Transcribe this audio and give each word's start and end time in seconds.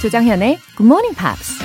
조정현의 0.00 0.60
Good 0.76 0.86
Morning 0.86 1.16
Pops. 1.16 1.58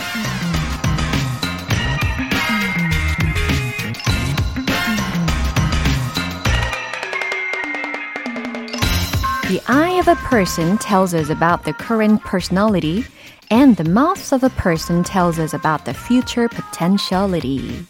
The 9.48 9.62
eye 9.68 10.00
of 10.00 10.08
a 10.08 10.16
person 10.28 10.80
tells 10.80 11.14
us 11.14 11.30
about 11.30 11.64
the 11.64 11.74
current 11.74 12.24
personality, 12.24 13.06
and 13.52 13.78
the 13.78 13.88
mouth 13.88 14.34
of 14.34 14.44
a 14.44 14.50
person 14.50 15.04
tells 15.04 15.38
us 15.38 15.54
about 15.54 15.86
the 15.86 15.94
future 15.94 16.50
potentiality. 16.50 17.86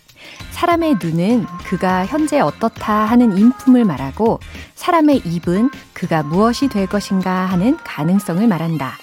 사람의 0.51 0.97
눈은 1.01 1.45
그가 1.63 2.05
현재 2.05 2.41
어떻다 2.41 3.05
하는 3.05 3.37
인품을 3.37 3.85
말하고 3.85 4.41
사람의 4.75 5.21
입은 5.23 5.69
그가 5.93 6.23
무엇이 6.23 6.67
될 6.67 6.85
것인가 6.87 7.45
하는 7.45 7.77
가능성을 7.77 8.45
말한다. 8.45 9.02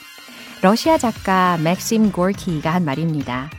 러시아 0.62 0.98
작가 0.98 1.58
맥심 1.62 2.12
고르키가 2.12 2.72
한 2.72 2.84
말입니다. 2.84 3.50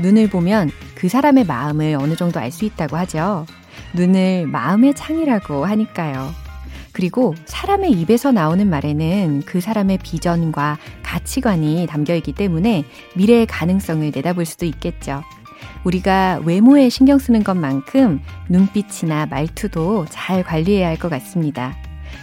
눈을 0.00 0.28
보면 0.28 0.70
그 0.94 1.08
사람의 1.08 1.44
마음을 1.44 1.96
어느 2.00 2.16
정도 2.16 2.40
알 2.40 2.50
수 2.50 2.64
있다고 2.64 2.96
하죠. 2.98 3.46
눈을 3.94 4.46
마음의 4.48 4.94
창이라고 4.94 5.64
하니까요. 5.64 6.30
그리고 6.92 7.34
사람의 7.46 7.92
입에서 7.92 8.32
나오는 8.32 8.68
말에는 8.68 9.42
그 9.46 9.60
사람의 9.60 9.98
비전과 10.02 10.78
가치관이 11.02 11.86
담겨 11.88 12.14
있기 12.16 12.32
때문에 12.32 12.84
미래의 13.16 13.46
가능성을 13.46 14.10
내다볼 14.14 14.44
수도 14.44 14.66
있겠죠. 14.66 15.22
우리가 15.84 16.40
외모에 16.44 16.88
신경 16.88 17.18
쓰는 17.18 17.42
것만큼 17.44 18.20
눈빛이나 18.48 19.26
말투도 19.26 20.06
잘 20.10 20.42
관리해야 20.42 20.88
할 20.88 20.96
것 20.98 21.08
같습니다. 21.08 21.74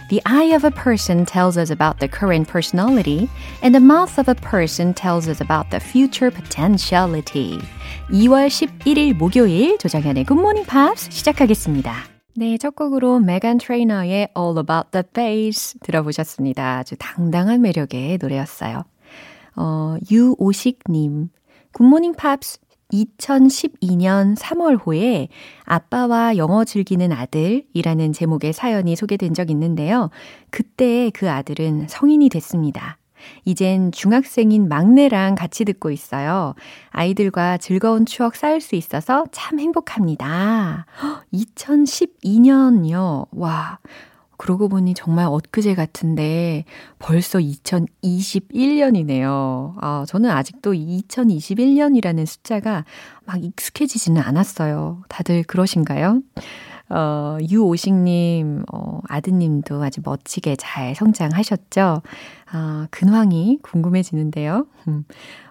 The 0.09 0.21
eye 0.25 0.53
of 0.55 0.63
a 0.63 0.71
person 0.71 1.25
tells 1.25 1.57
us 1.57 1.71
about 1.71 1.99
the 1.99 2.07
current 2.07 2.47
personality, 2.47 3.29
and 3.61 3.73
the 3.73 3.79
mouth 3.79 4.17
of 4.19 4.29
a 4.29 4.35
person 4.35 4.93
tells 4.93 5.27
us 5.27 5.41
about 5.41 5.71
the 5.71 5.79
future 5.79 6.29
potentiality. 6.31 7.59
2월 8.11 8.47
11일 8.47 9.13
목요일 9.15 9.77
조정현의 9.79 10.25
Good 10.25 10.39
Morning 10.39 10.67
Pops 10.69 11.09
시작하겠습니다. 11.11 11.93
네, 12.37 12.57
첫 12.57 12.75
곡으로 12.75 13.19
메간 13.19 13.57
트레이너의 13.57 14.29
All 14.37 14.57
About 14.57 14.91
the 14.91 15.03
Bass 15.13 15.79
들어보셨습니다. 15.79 16.79
아주 16.79 16.95
당당한 16.99 17.61
매력의 17.61 18.17
노래였어요. 18.21 18.83
어, 19.55 19.95
유오식님, 20.11 21.29
굿모닝 21.71 22.15
팝스 22.15 22.59
2012년 22.92 24.36
3월호에 24.36 25.28
아빠와 25.64 26.36
영어 26.36 26.64
즐기는 26.64 27.10
아들이라는 27.12 28.12
제목의 28.12 28.52
사연이 28.52 28.96
소개된 28.96 29.34
적 29.34 29.50
있는데요. 29.50 30.10
그때 30.50 31.10
그 31.14 31.30
아들은 31.30 31.86
성인이 31.88 32.28
됐습니다. 32.28 32.98
이젠 33.44 33.92
중학생인 33.92 34.68
막내랑 34.68 35.34
같이 35.34 35.64
듣고 35.64 35.90
있어요. 35.90 36.54
아이들과 36.90 37.58
즐거운 37.58 38.06
추억 38.06 38.36
쌓을 38.36 38.60
수 38.60 38.76
있어서 38.76 39.24
참 39.30 39.60
행복합니다. 39.60 40.86
2012년이요. 41.32 43.28
와. 43.32 43.78
그러고 44.40 44.70
보니 44.70 44.94
정말 44.94 45.26
엊그제 45.26 45.74
같은데 45.74 46.64
벌써 46.98 47.38
2021년이네요. 47.38 49.74
아, 49.82 50.06
저는 50.08 50.30
아직도 50.30 50.72
2021년이라는 50.72 52.24
숫자가 52.24 52.86
막 53.26 53.44
익숙해지지는 53.44 54.22
않았어요. 54.22 55.02
다들 55.10 55.42
그러신가요? 55.42 56.22
어, 56.90 57.38
유오식님, 57.48 58.64
어, 58.72 59.00
아드님도 59.08 59.82
아주 59.82 60.00
멋지게 60.04 60.56
잘 60.56 60.94
성장하셨죠? 60.94 62.02
아, 62.52 62.86
근황이 62.90 63.58
궁금해지는데요. 63.62 64.66
음, 64.88 65.04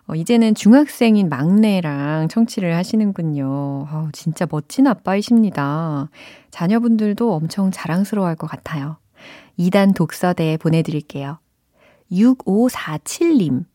어, 0.08 0.16
이제는 0.16 0.54
중학생인 0.56 1.30
막내랑 1.30 2.28
청취를 2.28 2.76
하시는군요. 2.76 3.46
어, 3.48 4.10
진짜 4.12 4.46
멋진 4.50 4.86
아빠이십니다. 4.88 6.10
자녀분들도 6.52 7.34
엄청 7.34 7.72
자랑스러워 7.72 8.28
할 8.28 8.36
것 8.36 8.48
같아요. 8.48 8.98
2단 9.58 9.94
독서대 9.96 10.58
보내드릴게요. 10.58 11.40
6547님. 12.12 13.66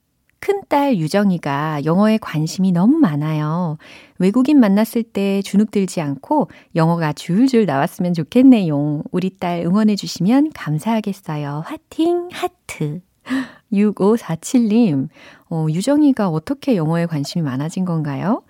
큰딸 0.44 0.98
유정이가 0.98 1.86
영어에 1.86 2.18
관심이 2.18 2.70
너무 2.70 2.98
많아요. 2.98 3.78
외국인 4.18 4.60
만났을 4.60 5.02
때 5.02 5.40
주눅 5.40 5.70
들지 5.70 6.02
않고 6.02 6.50
영어가 6.76 7.14
줄줄 7.14 7.64
나왔으면 7.64 8.12
좋겠네요. 8.12 9.04
우리 9.10 9.30
딸 9.38 9.62
응원해 9.64 9.96
주시면 9.96 10.50
감사하겠어요. 10.52 11.62
화팅 11.64 12.28
하트. 12.30 13.00
6547님, 13.72 15.08
어, 15.48 15.66
유정이가 15.70 16.28
어떻게 16.28 16.76
영어에 16.76 17.06
관심이 17.06 17.42
많아진 17.42 17.86
건가요? 17.86 18.42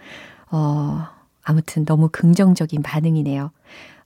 어, 0.50 1.06
아무튼 1.44 1.84
너무 1.84 2.08
긍정적인 2.10 2.82
반응이네요. 2.82 3.52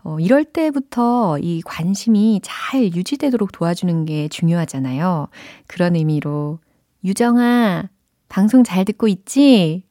어, 0.04 0.20
이럴 0.20 0.44
때부터 0.44 1.38
이 1.38 1.62
관심이 1.64 2.40
잘 2.44 2.82
유지되도록 2.82 3.50
도와주는 3.50 4.04
게 4.04 4.28
중요하잖아요. 4.28 5.28
그런 5.66 5.96
의미로 5.96 6.58
유정아, 7.04 7.88
방송 8.28 8.64
잘 8.64 8.84
듣고 8.84 9.08
있지? 9.08 9.84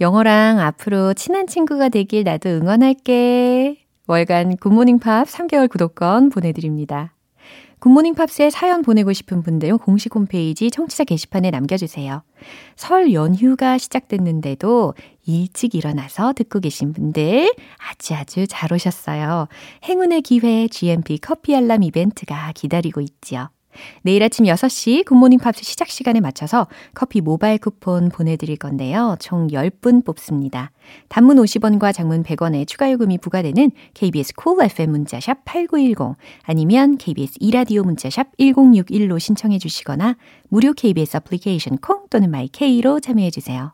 영어랑 0.00 0.60
앞으로 0.60 1.14
친한 1.14 1.46
친구가 1.46 1.88
되길 1.88 2.24
나도 2.24 2.48
응원할게. 2.48 3.84
월간 4.06 4.56
굿모닝 4.56 4.98
팝 4.98 5.26
3개월 5.28 5.68
구독권 5.68 6.30
보내드립니다. 6.30 7.14
굿모닝 7.80 8.14
팝스에 8.14 8.50
사연 8.50 8.82
보내고 8.82 9.12
싶은 9.12 9.42
분들 9.42 9.76
공식 9.78 10.14
홈페이지 10.14 10.70
청취자 10.70 11.04
게시판에 11.04 11.50
남겨주세요. 11.50 12.22
설 12.74 13.12
연휴가 13.12 13.78
시작됐는데도 13.78 14.94
일찍 15.26 15.76
일어나서 15.76 16.32
듣고 16.32 16.58
계신 16.58 16.92
분들 16.92 17.54
아주 17.78 18.14
아주 18.14 18.46
잘 18.48 18.72
오셨어요. 18.72 19.46
행운의 19.84 20.22
기회 20.22 20.66
GMP 20.66 21.18
커피 21.18 21.54
알람 21.54 21.84
이벤트가 21.84 22.50
기다리고 22.52 23.00
있지요. 23.00 23.50
내일 24.02 24.22
아침 24.22 24.46
6시 24.46 25.04
굿모닝 25.04 25.38
팝스 25.38 25.62
시작 25.62 25.88
시간에 25.88 26.20
맞춰서 26.20 26.66
커피 26.94 27.20
모바일 27.20 27.58
쿠폰 27.58 28.08
보내드릴 28.08 28.56
건데요. 28.56 29.16
총 29.20 29.48
10분 29.48 30.04
뽑습니다. 30.04 30.70
단문 31.08 31.36
50원과 31.36 31.92
장문 31.94 32.22
100원의 32.22 32.66
추가 32.66 32.90
요금이 32.90 33.18
부과되는 33.18 33.70
KBS 33.94 34.34
Cool 34.34 34.70
FM 34.70 34.90
문자샵 34.90 35.44
8910 35.44 36.16
아니면 36.42 36.96
KBS 36.96 37.34
이라디오 37.40 37.82
문자샵 37.82 38.36
1061로 38.38 39.18
신청해 39.18 39.58
주시거나 39.58 40.16
무료 40.48 40.72
KBS 40.72 41.18
애플리케이션 41.18 41.78
콩 41.78 42.06
또는 42.10 42.30
마이케이로 42.30 43.00
참여해 43.00 43.30
주세요. 43.30 43.72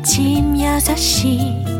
아침 0.00 0.54
6시 0.54 1.79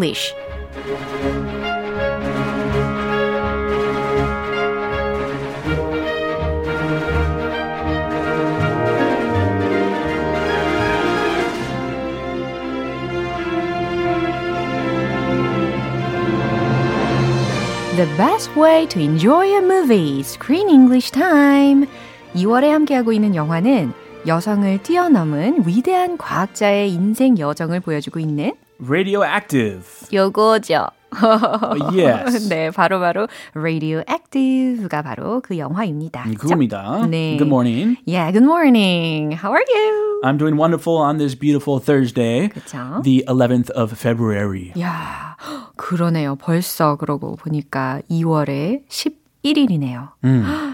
English. 0.00 0.34
The 17.96 18.06
best 18.16 18.56
way 18.56 18.86
to 18.86 18.98
enjoy 18.98 19.54
a 19.54 19.60
movie, 19.60 20.22
Screen 20.22 20.70
English 20.70 21.10
Time. 21.10 21.86
2월에 22.34 22.68
함께하고 22.68 23.12
있는 23.12 23.34
영화는 23.34 23.92
여성을 24.26 24.82
뛰어넘은 24.82 25.66
위대한 25.66 26.16
과학자의 26.16 26.90
인생 26.90 27.38
여정을 27.38 27.80
보여주고 27.80 28.18
있는 28.18 28.52
Radioactive. 28.82 29.84
요거죠. 30.12 30.88
yes. 31.92 32.48
네, 32.48 32.70
바로 32.70 33.00
바로 33.00 33.26
Radioactive가 33.54 35.02
바로 35.02 35.40
그 35.40 35.58
영화입니다. 35.58 36.24
그겁니다. 36.38 37.06
네. 37.08 37.36
Good 37.36 37.48
morning. 37.48 37.96
Yeah, 38.06 38.30
good 38.32 38.44
morning. 38.44 39.32
How 39.36 39.52
are 39.52 39.64
you? 39.68 40.20
I'm 40.22 40.36
doing 40.38 40.56
wonderful 40.56 40.96
on 40.98 41.18
this 41.18 41.34
beautiful 41.34 41.80
Thursday, 41.80 42.48
그쵸? 42.48 43.02
the 43.02 43.24
11th 43.26 43.70
of 43.72 43.92
February. 43.98 44.72
야, 44.78 45.36
그러네요. 45.76 46.36
벌써 46.36 46.96
그러고 46.96 47.36
보니까 47.36 48.00
2월의 48.10 48.82
1일이네요. 49.44 50.10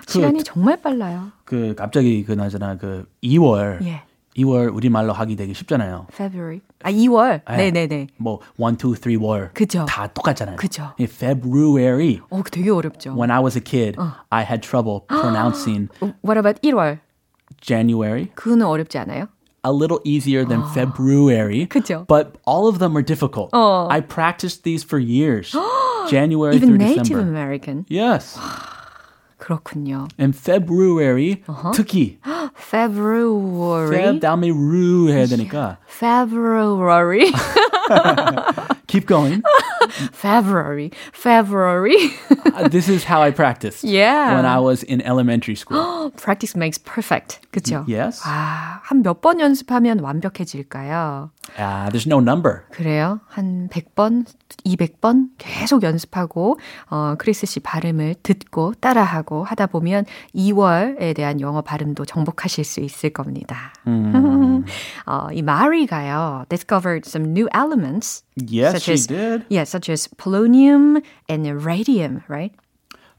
시간이 0.06 0.42
정말 0.44 0.76
빨라요. 0.82 1.30
그 1.44 1.74
갑자기 1.76 2.24
그나저나 2.24 2.76
그 2.76 3.06
2월 3.22 3.82
예. 3.84 4.02
2월 4.37 4.73
우리말로 4.73 5.11
하기 5.11 5.35
되게 5.35 5.51
쉽잖아요. 5.53 6.07
February. 6.13 6.61
아, 6.83 6.91
2월. 6.91 7.41
네, 7.57 7.69
네, 7.71 7.87
네. 7.87 8.07
뭐 8.17 8.39
1, 8.57 8.77
2, 8.77 8.95
3, 8.95 9.21
월. 9.21 9.51
그죠. 9.53 9.85
다 9.87 10.07
똑같잖아요. 10.07 10.55
그죠. 10.55 10.93
이 10.97 11.03
February. 11.03 12.21
어, 12.29 12.41
되게 12.49 12.69
어렵죠. 12.69 13.13
When 13.13 13.29
I 13.29 13.41
was 13.41 13.57
a 13.57 13.61
kid, 13.61 13.97
I 14.29 14.43
had 14.45 14.61
trouble 14.61 15.01
pronouncing 15.07 15.89
What 16.23 16.37
about 16.37 16.61
1월? 16.61 16.99
January. 17.59 18.29
그거는 18.35 18.65
어렵지 18.65 18.97
않아요? 18.99 19.27
A 19.63 19.71
little 19.71 19.99
easier 20.05 20.43
than 20.47 20.63
February. 20.73 21.67
그죠. 21.67 22.05
But 22.07 22.39
all 22.47 22.67
of 22.67 22.79
them 22.79 22.95
are 22.95 23.03
difficult. 23.05 23.49
어. 23.53 23.87
I 23.91 23.99
practiced 24.01 24.63
these 24.63 24.81
for 24.83 24.97
years. 24.97 25.53
January 26.09 26.55
Even 26.55 26.69
through 26.69 26.77
Native 26.79 27.03
December. 27.03 27.27
American. 27.29 27.85
Yes. 27.89 28.39
그렇군요. 29.46 30.08
And 30.18 30.36
February 30.36 31.42
특히 31.72 32.18
February. 32.56 33.96
Feb 33.96 34.20
다음에 34.20 34.48
루 34.48 35.08
해야 35.08 35.24
되니까 35.26 35.78
February. 35.88 37.30
Keep 38.86 39.06
going. 39.06 39.42
February. 40.12 40.90
February. 41.12 41.96
Uh, 42.54 42.68
this 42.68 42.88
is 42.88 43.04
how 43.04 43.20
I 43.22 43.30
practiced 43.30 43.84
Yeah. 43.84 44.34
when 44.36 44.44
I 44.46 44.58
was 44.58 44.82
in 44.82 45.00
elementary 45.02 45.54
school. 45.56 46.10
Practice 46.16 46.56
makes 46.56 46.78
perfect. 46.78 47.40
그죠? 47.52 47.84
yes. 47.88 48.20
아, 48.24 48.80
한 48.82 49.02
몇 49.02 49.20
번 49.20 49.40
연습하면 49.40 50.00
완벽해질까요? 50.00 51.30
Uh, 51.58 51.88
there's 51.90 52.06
no 52.06 52.18
number. 52.18 52.62
그래요? 52.72 53.20
한 53.28 53.68
100번, 53.68 54.26
200번 54.64 55.28
계속 55.38 55.82
연습하고, 55.84 56.58
어, 56.90 57.14
크리스 57.18 57.46
씨 57.46 57.60
발음을 57.60 58.16
듣고 58.22 58.74
따라하고 58.80 59.44
하다 59.44 59.66
보면 59.66 60.04
2월에 60.34 61.14
대한 61.14 61.40
영어 61.40 61.62
발음도 61.62 62.04
정복하실 62.04 62.64
수 62.64 62.80
있을 62.80 63.10
겁니다. 63.10 63.72
어, 65.06 65.28
이 65.32 65.42
마리가요, 65.42 66.44
discovered 66.48 67.08
some 67.08 67.30
new 67.30 67.48
elements. 67.54 68.24
Yes, 68.36 68.72
such 68.75 68.83
she 68.83 68.93
as, 68.93 69.07
did. 69.07 69.45
Yeah, 69.49 69.63
such 69.63 69.89
as 69.89 70.07
polonium 70.07 71.03
and 71.27 71.63
radium, 71.63 72.23
right? 72.27 72.53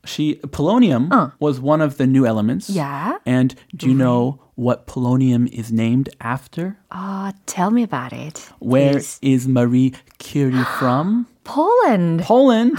She 0.05 0.37
polonium 0.47 1.33
was 1.39 1.61
one 1.61 1.81
of 1.81 1.97
the 1.97 2.07
new 2.07 2.27
elements. 2.27 2.69
Yeah. 2.69 3.19
And 3.25 3.55
do 3.77 3.89
you 3.89 3.95
know 3.95 4.41
what 4.57 4.87
polonium 4.87 5.47
is 5.53 5.71
named 5.71 6.11
after? 6.21 6.77
Uh, 6.91 7.33
tell 7.47 7.71
me 7.71 7.83
about 7.83 8.13
it. 8.13 8.51
Where 8.59 8.95
please. 8.95 9.19
is 9.23 9.47
Marie 9.47 9.95
Curie 10.19 10.65
from? 10.79 11.27
Poland. 11.45 12.23
Poland. 12.23 12.77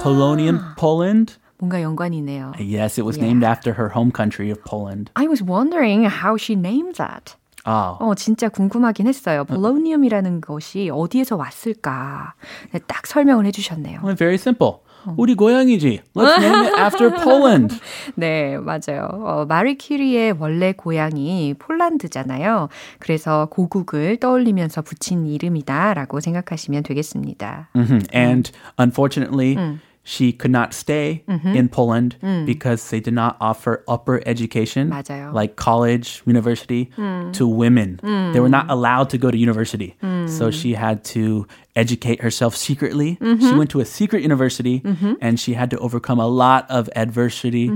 Polonium, 0.00 0.76
Poland. 0.76 1.36
뭔가 1.58 1.80
연관이네요. 1.80 2.52
Yes, 2.58 2.98
it 2.98 3.04
was 3.06 3.16
named 3.16 3.42
after 3.42 3.72
her 3.72 3.88
home 3.88 4.12
country 4.12 4.50
of 4.50 4.62
Poland. 4.64 5.10
I 5.16 5.26
was 5.26 5.42
wondering 5.42 6.04
how 6.04 6.36
she 6.36 6.54
named 6.54 6.96
that. 6.96 7.34
Oh. 7.65 7.97
어, 8.03 8.15
진짜 8.15 8.49
궁금하긴 8.49 9.07
했어요. 9.07 9.43
polonium이라는 9.45 10.41
것이 10.41 10.89
어디에서 10.91 11.35
왔을까? 11.35 12.33
네, 12.71 12.79
딱 12.87 13.05
설명을 13.05 13.45
해주셨네요. 13.45 13.99
Well, 14.01 14.15
very 14.15 14.35
simple. 14.35 14.77
우리 15.17 15.33
고향이지. 15.35 16.01
Let's 16.15 16.37
name 16.37 16.67
it 16.67 16.79
after 16.79 17.09
Poland. 17.23 17.75
네, 18.15 18.57
맞아요. 18.57 19.09
어, 19.11 19.45
마리 19.47 19.75
큐리의 19.77 20.35
원래 20.39 20.73
고향이 20.73 21.55
폴란드잖아요. 21.57 22.69
그래서 22.99 23.47
고국을 23.49 24.17
떠올리면서 24.17 24.83
붙인 24.83 25.25
이름이다라고 25.25 26.19
생각하시면 26.19 26.83
되겠습니다. 26.83 27.69
Mhm. 27.75 28.01
And 28.13 28.51
unfortunately, 28.79 29.57
she 30.06 30.30
could 30.30 30.52
not 30.52 30.72
stay 30.72 31.24
in 31.26 31.68
Poland 31.68 32.14
because 32.46 32.90
they 32.90 33.00
did 33.00 33.12
not 33.12 33.34
offer 33.40 33.82
upper 33.88 34.22
education, 34.24 34.88
맞아요. 34.88 35.34
like 35.34 35.56
college, 35.56 36.22
university, 36.26 36.90
to 37.32 37.42
women. 37.48 37.98
They 38.32 38.38
were 38.38 38.48
not 38.48 38.70
allowed 38.70 39.10
to 39.10 39.18
go 39.18 39.32
to 39.32 39.36
university. 39.36 39.96
So 40.30 40.50
she 40.54 40.74
had 40.78 41.02
to 41.16 41.46
educate 41.74 42.22
herself 42.22 42.54
secretly. 42.54 43.18
She 43.20 43.50
went 43.58 43.70
to 43.70 43.80
a 43.80 43.84
secret 43.84 44.22
university 44.22 44.82
and 45.20 45.40
she 45.42 45.54
had 45.58 45.70
to 45.74 45.78
overcome 45.82 46.20
a 46.22 46.28
lot 46.30 46.70
of 46.70 46.88
adversity 46.94 47.66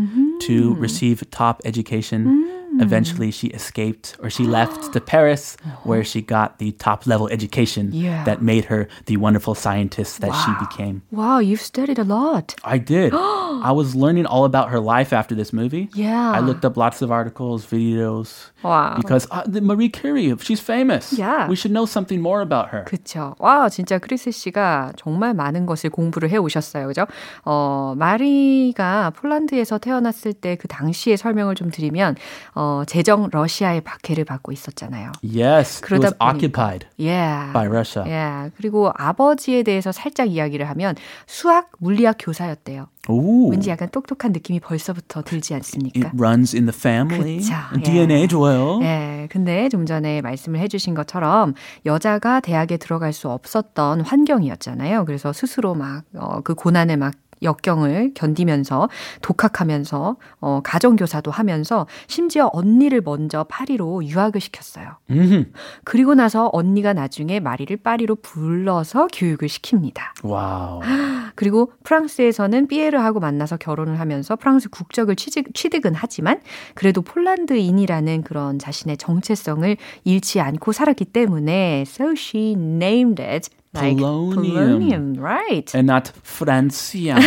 to 0.46 0.74
receive 0.78 1.26
top 1.34 1.60
education. 1.66 2.46
Eventually, 2.79 3.31
she 3.31 3.47
escaped 3.47 4.15
or 4.21 4.29
she 4.29 4.43
left 4.43 4.93
to 4.93 5.01
Paris, 5.15 5.55
where 5.83 6.03
she 6.03 6.21
got 6.21 6.59
the 6.59 6.71
top 6.73 7.07
level 7.07 7.27
education 7.29 7.91
Yeah. 7.93 8.23
that 8.25 8.41
made 8.41 8.65
her 8.65 8.87
the 9.05 9.17
wonderful 9.17 9.55
scientist 9.55 10.21
that 10.21 10.33
she 10.43 10.51
became. 10.65 11.01
Wow, 11.11 11.39
you've 11.39 11.61
studied 11.61 11.99
a 11.99 12.03
lot. 12.03 12.55
I 12.63 12.77
did. 12.77 13.13
I 13.15 13.71
was 13.71 13.95
learning 13.95 14.25
all 14.25 14.45
about 14.45 14.69
her 14.69 14.79
life 14.79 15.13
after 15.13 15.33
this 15.35 15.53
movie. 15.53 15.89
Yeah. 15.93 16.31
I 16.31 16.39
looked 16.39 16.65
up 16.65 16.75
lots 16.77 17.01
of 17.01 17.11
articles, 17.11 17.65
videos. 17.65 18.49
Wow. 18.65 18.95
Because 18.97 19.27
uh, 19.29 19.43
the 19.45 19.61
Marie 19.61 19.89
Curie, 19.89 20.33
she's 20.41 20.59
famous. 20.59 21.13
Yeah. 21.13 21.47
We 21.47 21.55
should 21.55 21.71
know 21.71 21.85
something 21.85 22.19
more 22.19 22.41
about 22.41 22.69
her. 22.73 22.83
그쵸. 22.85 23.35
와, 23.39 23.69
진짜 23.69 23.99
크리스 23.99 24.31
씨가 24.31 24.93
정말 24.97 25.33
많은 25.33 25.65
것을 25.65 25.89
공부를 25.91 26.29
해 26.31 26.37
오셨어요. 26.37 26.87
그죠? 26.87 27.05
어, 27.45 27.93
마리가 27.97 29.11
폴란드에서 29.11 29.77
태어났을 29.77 30.33
때 30.33 30.55
그 30.55 30.67
당시의 30.67 31.17
설명을 31.17 31.55
좀 31.55 31.69
드리면, 31.69 32.15
어, 32.55 32.83
제정 32.87 33.29
러시아의 33.31 33.81
박해를 33.81 34.23
받고 34.25 34.51
있었잖아요. 34.51 35.11
Yes, 35.21 35.77
it 35.77 35.81
그러다 35.85 36.07
was 36.07 36.15
occupied 36.21 36.87
Yeah. 36.97 37.51
by 37.53 37.67
Russia. 37.67 38.05
예. 38.09 38.51
그리고 38.57 38.91
아버지에 38.95 39.63
대해서 39.63 39.91
살짝 39.91 40.29
이야기를 40.29 40.67
하면 40.69 40.95
수학, 41.27 41.69
물리학 41.79 42.15
교사였대요. 42.19 42.87
Ooh. 43.09 43.49
왠지 43.51 43.69
약간 43.69 43.89
똑똑한 43.91 44.31
느낌이 44.31 44.59
벌써부터 44.59 45.21
들지 45.23 45.53
It 45.53 45.63
않습니까? 45.65 46.11
runs 46.17 46.55
in 46.55 46.65
the 46.65 46.73
family. 46.75 47.37
그쵸, 47.37 47.53
예. 47.77 47.81
DNA 47.83 48.27
좋아요. 48.27 48.79
예, 48.83 49.27
근데 49.31 49.69
좀 49.69 49.85
전에 49.85 50.21
말씀을 50.21 50.59
해주신 50.59 50.95
것처럼 50.95 51.53
여자가 51.85 52.39
대학에 52.39 52.77
들어갈 52.77 53.13
수 53.13 53.29
없었던 53.29 54.01
환경이었잖아요. 54.01 55.05
그래서 55.05 55.33
스스로 55.33 55.75
막, 55.75 56.03
어, 56.15 56.41
그 56.41 56.55
고난을 56.55 56.97
막 56.97 57.13
역경을 57.41 58.11
견디면서 58.13 58.89
독학하면서 59.21 60.17
어, 60.39 60.61
가정교사도 60.63 61.31
하면서 61.31 61.87
심지어 62.07 62.49
언니를 62.53 63.01
먼저 63.01 63.43
파리로 63.43 64.05
유학을 64.05 64.41
시켰어요. 64.41 64.97
Mhm. 65.09 65.51
그리고 65.83 66.15
나서 66.15 66.49
언니가 66.53 66.93
나중에 66.93 67.39
마리를 67.39 67.75
파리로 67.77 68.15
불러서 68.15 69.07
교육을 69.13 69.47
시킵니다. 69.47 70.23
Wow. 70.23 70.81
그리고 71.35 71.71
프랑스에서는 71.83 72.67
삐에르하고 72.67 73.19
만나서 73.19 73.57
결혼을 73.57 73.99
하면서 73.99 74.35
프랑스 74.35 74.69
국적을 74.69 75.15
취직, 75.15 75.53
취득은 75.53 75.93
하지만 75.95 76.39
그래도 76.73 77.01
폴란드인이라는 77.01 78.23
그런 78.23 78.59
자신의 78.59 78.97
정체성을 78.97 79.75
잃지 80.03 80.39
않고 80.39 80.71
살았기 80.71 81.05
때문에 81.05 81.83
so 81.87 82.11
she 82.11 82.51
named 82.51 83.21
it 83.21 83.49
like 83.74 83.96
Polonium. 83.96 85.14
polonium, 85.14 85.20
right? 85.20 85.74
and 85.74 85.86
not 85.86 86.12
Francium. 86.24 87.20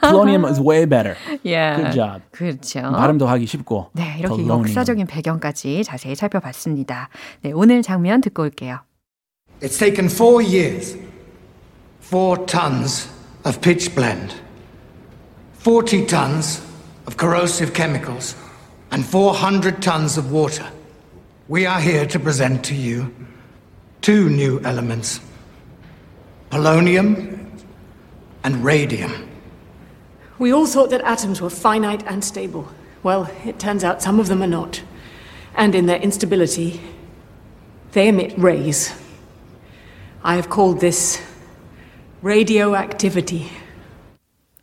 Polonium 0.00 0.48
is 0.48 0.60
way 0.60 0.84
better. 0.84 1.16
Yeah. 1.42 1.76
Good 1.76 1.92
job. 1.92 2.22
그렇죠. 2.30 2.80
발음도 2.80 3.26
하기 3.26 3.46
쉽고. 3.46 3.90
네, 3.92 4.16
이렇게 4.18 4.36
Polonium. 4.36 4.60
역사적인 4.60 5.06
배경까지 5.06 5.82
자세히 5.84 6.14
살펴봤습니다. 6.14 7.08
네, 7.42 7.52
오늘 7.52 7.82
장면 7.82 8.20
듣고 8.20 8.42
올게요. 8.44 8.80
It's 9.60 9.78
taken 9.78 10.08
four 10.08 10.42
years, 10.42 10.96
four 12.00 12.44
tons 12.46 13.08
of 13.44 13.60
pitch 13.60 13.94
blend, 13.94 14.34
40 15.58 16.06
tons 16.06 16.62
of 17.06 17.16
corrosive 17.16 17.72
chemicals, 17.72 18.36
and 18.92 19.04
400 19.04 19.80
tons 19.80 20.18
of 20.18 20.30
water. 20.30 20.66
We 21.48 21.66
are 21.66 21.80
here 21.80 22.06
to 22.06 22.18
present 22.20 22.62
to 22.64 22.74
you 22.74 23.10
two 24.02 24.28
new 24.28 24.60
elements 24.64 25.20
polonium 26.50 27.46
and 28.42 28.64
radium. 28.64 29.28
We 30.38 30.52
all 30.52 30.66
thought 30.66 30.90
that 30.90 31.00
atoms 31.02 31.40
were 31.40 31.50
finite 31.50 32.02
and 32.06 32.24
stable. 32.24 32.68
Well, 33.02 33.30
it 33.44 33.58
turns 33.58 33.84
out 33.84 34.02
some 34.02 34.18
of 34.18 34.28
them 34.28 34.42
are 34.42 34.48
not. 34.48 34.82
And 35.54 35.74
in 35.74 35.86
their 35.86 36.00
instability, 36.00 36.80
they 37.92 38.08
emit 38.08 38.34
rays. 38.36 38.92
I 40.22 40.36
have 40.36 40.48
called 40.48 40.80
this 40.80 41.20
radioactivity. 42.22 43.50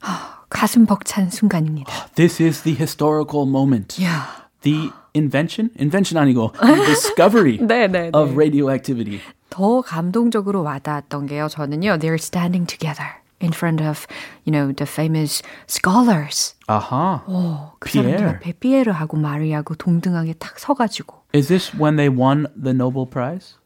가슴 0.50 0.86
벅찬 0.86 1.30
순간입니다. 1.30 2.10
This 2.16 2.42
is 2.42 2.64
the 2.64 2.74
historical 2.74 3.46
moment. 3.46 3.98
Yeah. 3.98 4.26
The 4.62 4.92
invention, 5.16 5.70
invention 5.80 6.18
아니고 6.22 6.54
the 6.62 6.76
discovery 6.86 7.58
네, 7.58 7.88
네, 7.88 8.10
네. 8.10 8.12
of 8.14 8.34
radioactivity. 8.36 9.20
더 9.50 9.82
감동적으로 9.82 10.64
와닿았던 10.64 11.28
게요. 11.28 11.48
저는요. 11.50 11.98
They're 11.98 12.16
standing 12.16 12.66
together 12.66 13.20
in 13.42 13.52
front 13.52 13.84
of, 13.84 14.06
you 14.46 14.52
know, 14.52 14.72
the 14.74 14.88
famous 14.88 15.42
scholars. 15.68 16.56
Aha. 16.68 17.24
어, 17.28 17.74
그 17.80 17.90
피에르. 17.90 18.08
사람들 18.18 18.36
앞에 18.36 18.54
피에르하고 18.54 19.18
마리하고 19.18 19.76
동등하게 19.76 20.34
딱 20.34 20.58
서가지고. 20.60 21.18
Is 21.34 21.48
this 21.48 21.76
when 21.76 21.98
they 21.98 22.08
won 22.08 22.48
the 22.56 22.74
Nobel 22.74 23.06
Prize? 23.10 23.58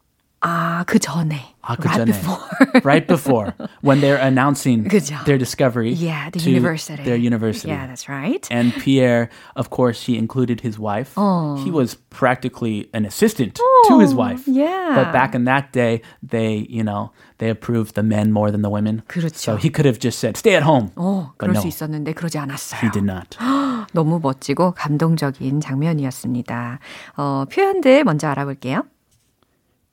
아, 0.41 0.83
그 0.85 0.99
전에. 0.99 1.55
아, 1.63 1.75
그 1.75 1.87
right 1.87 2.05
전에. 2.05 2.11
before. 2.11 2.83
right 2.83 3.07
before 3.07 3.53
when 3.81 3.99
they're 3.99 4.21
announcing 4.21 4.83
그죠. 4.85 5.17
their 5.25 5.39
discovery 5.39 5.89
yeah, 5.89 6.29
the 6.29 6.37
to 6.37 6.51
university. 6.51 7.01
their 7.01 7.15
university. 7.17 7.69
Yeah, 7.69 7.87
that's 7.87 8.07
right. 8.07 8.45
And 8.51 8.71
Pierre, 8.75 9.29
of 9.55 9.71
course, 9.71 10.03
he 10.05 10.19
included 10.19 10.61
his 10.61 10.77
wife. 10.77 11.13
Oh. 11.17 11.55
He 11.63 11.71
was 11.71 11.95
practically 12.11 12.87
an 12.93 13.05
assistant 13.05 13.57
to 13.87 13.99
his 13.99 14.13
wife. 14.13 14.43
yeah. 14.45 14.93
But 14.93 15.11
back 15.11 15.33
in 15.33 15.45
that 15.45 15.73
day, 15.73 16.03
they, 16.21 16.67
you 16.69 16.83
know, 16.83 17.11
they 17.39 17.49
approved 17.49 17.95
the 17.95 18.03
men 18.03 18.31
more 18.31 18.51
than 18.51 18.61
the 18.61 18.69
women. 18.69 19.01
그렇죠. 19.07 19.33
So 19.35 19.55
he 19.55 19.71
could 19.71 19.85
have 19.85 19.97
just 19.97 20.19
said, 20.19 20.37
stay 20.37 20.53
at 20.53 20.61
home. 20.61 20.91
어, 20.95 21.31
but 21.39 21.47
그럴 21.49 21.53
no, 21.55 21.61
수 21.61 21.67
있었는데 21.67 22.13
그러지 22.13 22.37
않았어요. 22.37 22.81
he 22.81 22.89
did 22.91 23.03
not. 23.05 23.35
너무 23.93 24.19
멋지고 24.21 24.73
감동적인 24.77 25.59
장면이었습니다. 25.61 26.77
어, 27.17 27.45
표현들 27.49 28.03
먼저 28.03 28.27
알아볼게요. 28.27 28.83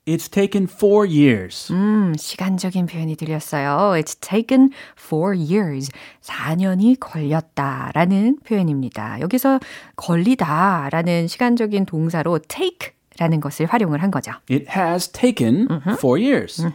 It's 0.08 0.26
taken 0.30 0.66
four 0.66 1.06
years. 1.06 1.70
음, 1.70 2.14
시간적인 2.16 2.86
표현이 2.86 3.14
들렸어요. 3.16 3.92
It's 4.00 4.18
taken 4.18 4.70
four 4.98 5.36
years. 5.36 5.90
4년이 6.22 6.96
걸렸다라는 6.98 8.38
표현입니다. 8.42 9.20
여기서 9.20 9.60
걸리다라는 9.96 11.28
시간적인 11.28 11.84
동사로 11.84 12.38
take라는 12.38 13.42
것을 13.42 13.66
활용을 13.66 14.02
한 14.02 14.10
거죠. 14.10 14.32
It 14.50 14.64
has 14.74 15.08
taken 15.12 15.68
four 15.98 16.18
years. 16.18 16.66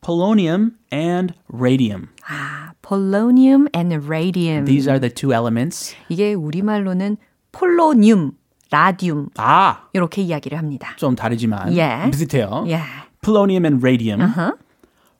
Polonium 0.00 0.72
and 0.90 1.34
radium. 1.52 2.08
아, 2.26 2.72
polonium 2.80 3.66
and 3.76 4.06
radium. 4.06 4.64
These 4.64 4.88
are 4.88 4.98
the 4.98 5.12
two 5.12 5.34
elements. 5.34 5.94
이게 6.08 6.32
우리말로는 6.32 7.18
폴로늄, 7.52 8.32
라듐 8.74 9.28
아, 9.36 9.82
이렇게 9.92 10.20
이야기를 10.22 10.58
합니다. 10.58 10.94
좀 10.96 11.14
다르지만 11.14 11.68
Yeah. 11.68 12.10
비슷해요. 12.10 12.64
Yeah. 12.66 12.84
Polonium 13.22 13.64
and 13.64 13.80
radium. 13.86 14.20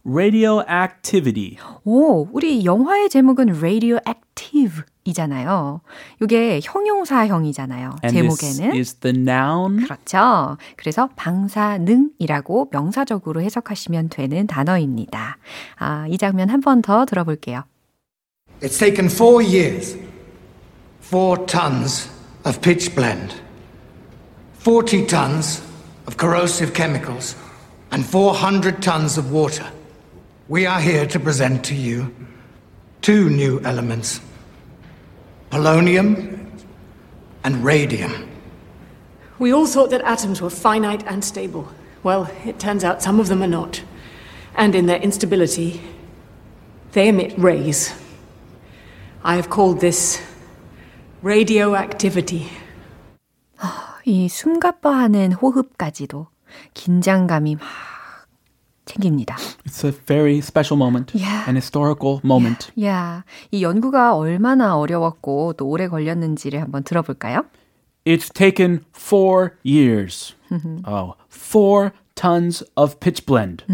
Radioactivity. 0.06 1.56
오, 1.84 2.28
우리 2.32 2.64
영화의 2.64 3.08
제목은 3.08 3.50
radioactive이잖아요. 3.56 5.80
이게 6.20 6.60
형용사형이잖아요. 6.62 7.96
And 8.04 8.20
this 8.28 8.58
제목에는. 8.58 8.76
is 8.76 8.94
the 8.96 9.16
noun. 9.16 9.84
그렇죠. 9.84 10.58
그래서 10.76 11.08
방사능이라고 11.16 12.68
명사적으로 12.72 13.40
해석하시면 13.42 14.08
되는 14.10 14.46
단어입니다. 14.46 15.38
아, 15.78 16.06
이 16.08 16.18
장면 16.18 16.50
한 16.50 16.60
번 16.60 16.82
더 16.82 17.04
들어볼게요. 17.06 17.62
It's 18.60 18.78
taken 18.78 19.06
four 19.10 19.42
years, 19.42 19.96
four 21.02 21.46
tons 21.46 22.10
of 22.46 22.60
pitch 22.60 22.94
blend, 22.94 23.34
40 24.64 25.04
tons 25.04 25.60
of 26.06 26.16
corrosive 26.16 26.72
chemicals, 26.72 27.36
and 27.90 28.02
400 28.02 28.82
tons 28.82 29.18
of 29.18 29.30
water. 29.30 29.70
We 30.48 30.64
are 30.64 30.80
here 30.80 31.06
to 31.06 31.20
present 31.20 31.66
to 31.66 31.74
you 31.74 32.14
two 33.02 33.28
new 33.28 33.60
elements 33.60 34.22
polonium 35.50 36.46
and 37.44 37.62
radium. 37.62 38.26
We 39.38 39.52
all 39.52 39.66
thought 39.66 39.90
that 39.90 40.00
atoms 40.00 40.40
were 40.40 40.48
finite 40.48 41.04
and 41.06 41.22
stable. 41.22 41.68
Well, 42.02 42.30
it 42.46 42.58
turns 42.58 42.84
out 42.84 43.02
some 43.02 43.20
of 43.20 43.28
them 43.28 43.42
are 43.42 43.46
not. 43.46 43.82
And 44.54 44.74
in 44.74 44.86
their 44.86 44.98
instability, 44.98 45.82
they 46.92 47.08
emit 47.08 47.34
rays. 47.36 47.94
I 49.22 49.36
have 49.36 49.50
called 49.50 49.82
this 49.82 50.22
radioactivity. 51.20 52.50
이 54.06 54.28
숨가빠하는 54.28 55.32
호흡까지도 55.32 56.26
긴장감이 56.74 57.56
막 57.56 57.62
생깁니다. 58.86 59.36
It's 59.66 59.84
a 59.84 59.92
very 59.92 60.38
special 60.38 60.76
moment, 60.78 61.16
Yeah. 61.16 61.48
an 61.48 61.56
historical 61.56 62.20
moment. 62.22 62.70
야, 62.82 63.24
이 63.50 63.62
연구가 63.62 64.14
얼마나 64.14 64.76
어려웠고 64.76 65.54
또 65.54 65.66
오래 65.68 65.88
걸렸는지를 65.88 66.60
한번 66.60 66.82
들어볼까요? 66.84 67.44
It's 68.04 68.30
taken 68.32 68.84
four 68.94 69.52
years. 69.64 70.34
oh, 70.86 71.14
four 71.30 71.92
tons 72.14 72.62
of 72.76 73.00
pitch 73.00 73.24
blend, 73.24 73.64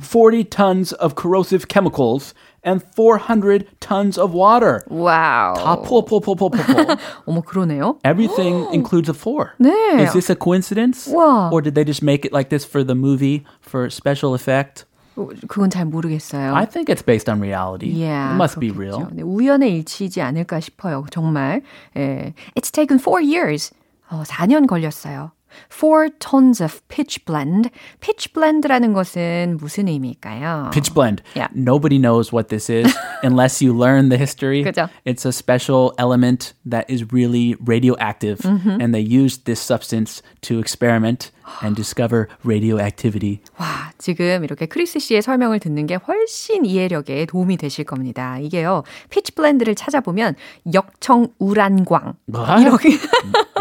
40 0.00 0.44
tons 0.48 0.92
of 0.94 1.16
corrosive 1.16 1.66
chemicals, 1.68 2.32
and 2.63 2.83
400 2.95 3.65
tons 3.79 4.17
of 4.17 4.33
water. 4.33 4.83
와우. 4.89 5.55
다 5.55 5.75
포, 5.81 6.03
포, 6.03 6.19
포, 6.19 6.35
포, 6.35 6.49
포, 6.49 6.57
포. 6.57 6.95
어머 7.25 7.41
그러네요. 7.41 7.99
Everything 8.03 8.67
includes 8.73 9.09
a 9.09 9.13
four. 9.13 9.53
네. 9.59 10.03
Is 10.03 10.13
this 10.13 10.29
a 10.29 10.35
coincidence? 10.35 11.07
와. 11.13 11.49
Or 11.51 11.61
did 11.61 11.75
they 11.75 11.85
just 11.85 12.03
make 12.03 12.25
it 12.25 12.33
like 12.33 12.49
this 12.49 12.65
for 12.65 12.83
the 12.83 12.95
movie, 12.95 13.43
for 13.61 13.89
special 13.89 14.33
effect? 14.35 14.85
어, 15.15 15.27
그건 15.47 15.69
잘 15.69 15.85
모르겠어요. 15.85 16.53
I 16.53 16.65
think 16.65 16.89
it's 16.89 17.01
based 17.01 17.27
on 17.27 17.39
reality. 17.41 17.87
Yeah, 17.89 18.33
it 18.33 18.35
must 18.37 18.59
be 18.59 18.69
그렇겠죠. 18.71 18.77
real. 18.77 19.07
네, 19.11 19.23
우연의 19.23 19.73
일치이지 19.77 20.21
않을까 20.21 20.59
싶어요. 20.59 21.05
정말. 21.09 21.63
예. 21.95 22.33
It's 22.55 22.71
taken 22.71 22.99
four 22.99 23.19
years. 23.21 23.71
어, 24.11 24.23
4년 24.23 24.67
걸렸어요. 24.67 25.31
Four 25.69 26.09
tons 26.19 26.61
of 26.61 26.87
pitch 26.87 27.25
blend. 27.25 27.71
Pitch 28.01 28.33
blend라는 28.33 28.93
것은 28.93 29.57
무슨 29.59 29.87
의미일까요? 29.87 30.71
Pitch 30.71 30.93
blend. 30.93 31.23
Yeah. 31.35 31.47
Nobody 31.53 31.97
knows 31.97 32.31
what 32.31 32.49
this 32.49 32.69
is 32.69 32.93
unless 33.23 33.61
you 33.61 33.73
learn 33.73 34.09
the 34.09 34.17
history. 34.17 34.63
그죠. 34.63 34.89
It's 35.05 35.25
a 35.25 35.31
special 35.31 35.93
element 35.97 36.53
that 36.65 36.89
is 36.89 37.11
really 37.11 37.55
radioactive. 37.63 38.39
Mm-hmm. 38.39 38.81
And 38.81 38.93
they 38.93 39.01
used 39.01 39.45
this 39.45 39.59
substance 39.59 40.21
to 40.41 40.59
experiment 40.59 41.31
and 41.62 41.74
discover 41.76 42.26
radioactivity. 42.44 43.40
와, 43.58 43.66
지금 43.98 44.44
이렇게 44.44 44.66
크리스 44.66 44.98
씨의 44.98 45.22
설명을 45.22 45.60
듣는 45.60 45.86
게 45.86 45.94
훨씬 45.94 46.64
이해력에 46.64 47.26
도움이 47.26 47.56
되실 47.56 47.84
겁니다. 47.84 48.38
이게요, 48.38 48.82
pitchblende를 49.10 49.74
찾아보면 49.74 50.34
역청 50.74 51.28
우란광 51.38 52.14
뭐? 52.26 52.46
이렇게 52.58 52.90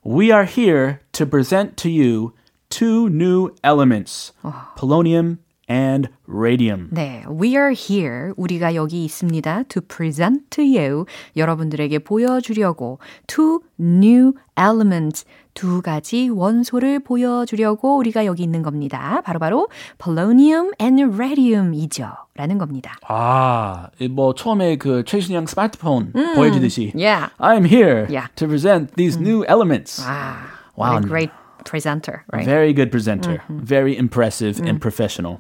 We 0.05 0.33
are 0.33 0.45
here 0.45 0.99
to 1.13 1.27
present 1.27 1.77
to 1.77 1.89
you 1.89 2.33
two 2.71 3.09
new 3.09 3.51
elements, 3.63 4.33
polonium 4.77 5.39
and 5.71 6.09
radium. 6.29 6.89
네, 6.91 7.25
we 7.29 7.51
are 7.57 7.73
here. 7.77 8.33
우리가 8.37 8.75
여기 8.75 9.05
있습니다. 9.05 9.65
To 9.69 9.83
present 9.83 10.45
to 10.51 10.65
you. 10.65 11.05
여러분들에게 11.37 11.99
보여주려고. 12.01 12.99
Two 13.27 13.61
new 13.81 14.33
elements. 14.59 15.25
두 15.55 15.83
가지 15.83 16.29
원소를 16.29 17.01
보여주려고 17.01 17.97
우리가 17.97 18.25
여기 18.27 18.45
있는 18.45 18.63
겁니다. 18.63 19.21
바로바로 19.25 19.69
polonium 19.99 20.71
and 20.81 21.03
radium이죠. 21.17 22.09
라는 22.35 22.59
겁니다. 22.59 22.97
아, 23.09 23.89
뭐 24.11 24.35
처음에 24.35 24.77
그 24.77 25.03
최신형 25.05 25.47
스마트폰 25.47 26.13
보여주듯이 26.37 26.93
Yeah. 26.95 27.31
I'm 27.39 27.67
here 27.67 28.07
Yeah. 28.09 28.29
to 28.37 28.47
present 28.47 28.95
these 28.95 29.19
new 29.21 29.45
elements. 29.49 30.01
아, 30.07 30.37
Wow. 30.77 30.91
what 30.93 31.05
a 31.05 31.09
great 31.09 31.33
presenter, 31.68 32.26
right? 32.32 32.46
Very 32.46 32.74
good 32.74 32.92
presenter. 32.92 33.42
Very 33.50 33.96
impressive 33.98 34.60
and 34.60 34.80
professional. 34.82 35.38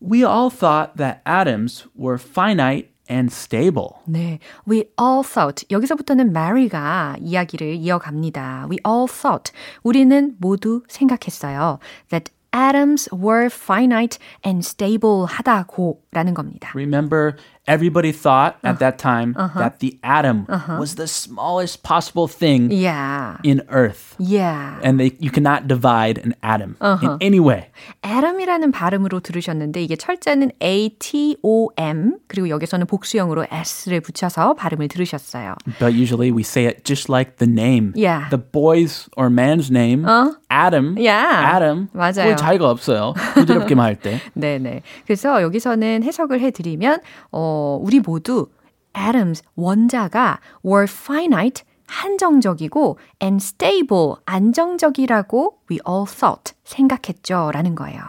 We 0.00 0.24
all 0.24 0.50
thought 0.50 0.96
that 0.98 1.22
atoms 1.24 1.86
were 1.94 2.18
finite 2.18 2.90
and 3.08 3.32
stable. 3.32 4.02
네, 4.08 4.40
we 4.66 4.84
all 4.98 5.22
thought 5.22 5.64
여기서부터는 5.70 6.32
Mary가 6.32 7.16
이야기를 7.20 7.76
이어갑니다. 7.76 8.66
We 8.68 8.78
all 8.86 9.06
thought 9.08 9.52
우리는 9.82 10.34
모두 10.38 10.82
생각했어요. 10.88 11.78
That 12.10 12.30
atoms 12.52 13.08
were 13.12 13.46
finite 13.46 14.18
and 14.44 14.64
stable 14.64 15.26
하다고라는 15.26 16.34
겁니다. 16.34 16.70
Remember, 16.74 17.36
everybody 17.68 18.12
thought 18.12 18.56
at 18.62 18.78
that 18.78 18.96
time 18.98 19.34
that 19.56 19.80
the 19.80 19.98
atom 20.04 20.46
was 20.78 20.94
the 20.94 21.06
smallest 21.08 21.82
possible 21.82 22.28
thing 22.28 22.70
Yeah, 22.70 23.38
in 23.42 23.62
Earth. 23.68 24.14
yeah. 24.20 24.78
And 24.84 25.00
they, 25.00 25.16
you 25.18 25.30
cannot 25.30 25.66
divide 25.66 26.18
an 26.18 26.34
atom 26.44 26.76
in 27.02 27.18
any 27.20 27.40
way. 27.40 27.66
atom이라는 28.04 28.70
발음으로 28.70 29.18
들으셨는데 29.20 29.82
이게 29.82 29.96
철자는 29.96 30.52
A 30.62 30.90
T 31.00 31.36
O 31.42 31.68
M 31.76 32.18
그리고 32.28 32.48
여기서는 32.48 32.86
복수형으로 32.86 33.46
S를 33.50 34.00
붙여서 34.00 34.54
발음을 34.54 34.86
들으셨어요. 34.88 35.56
But 35.80 35.92
usually 35.94 36.30
we 36.30 36.42
say 36.42 36.66
it 36.66 36.84
just 36.84 37.10
like 37.10 37.38
the 37.38 37.50
name. 37.50 37.92
Yeah. 37.96 38.28
The 38.30 38.38
boy's 38.38 39.08
or 39.16 39.28
man's 39.28 39.70
name, 39.72 40.06
Adam. 40.50 40.96
Yeah. 40.96 41.56
Adam. 41.56 41.88
맞아요. 41.92 42.26
뭐 42.30 42.36
차이가 42.36 42.70
없어요. 42.70 43.14
부드럽게 43.34 43.74
말할 43.74 43.96
때. 43.96 44.20
네네. 44.34 44.82
그래서 45.04 45.42
여기서는 45.42 46.04
해석을 46.04 46.40
해드리면 46.40 47.00
어, 47.32 47.49
우리 47.81 47.99
모두 47.99 48.49
atoms 48.97 49.43
원자가 49.55 50.39
were 50.65 50.87
finite 50.89 51.63
한정적이고 51.87 52.97
and 53.21 53.43
stable 53.43 54.15
안정적이라고 54.25 55.59
we 55.69 55.79
all 55.87 56.05
thought 56.05 56.53
생각했죠 56.63 57.51
라는 57.53 57.75
거예요. 57.75 58.01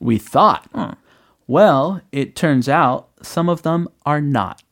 We 0.00 0.18
thought. 0.18 0.68
Well, 1.48 2.00
it 2.12 2.34
turns 2.34 2.70
out 2.70 3.08
some 3.22 3.50
of 3.50 3.62
them 3.62 3.88
are 4.06 4.20
not. 4.20 4.62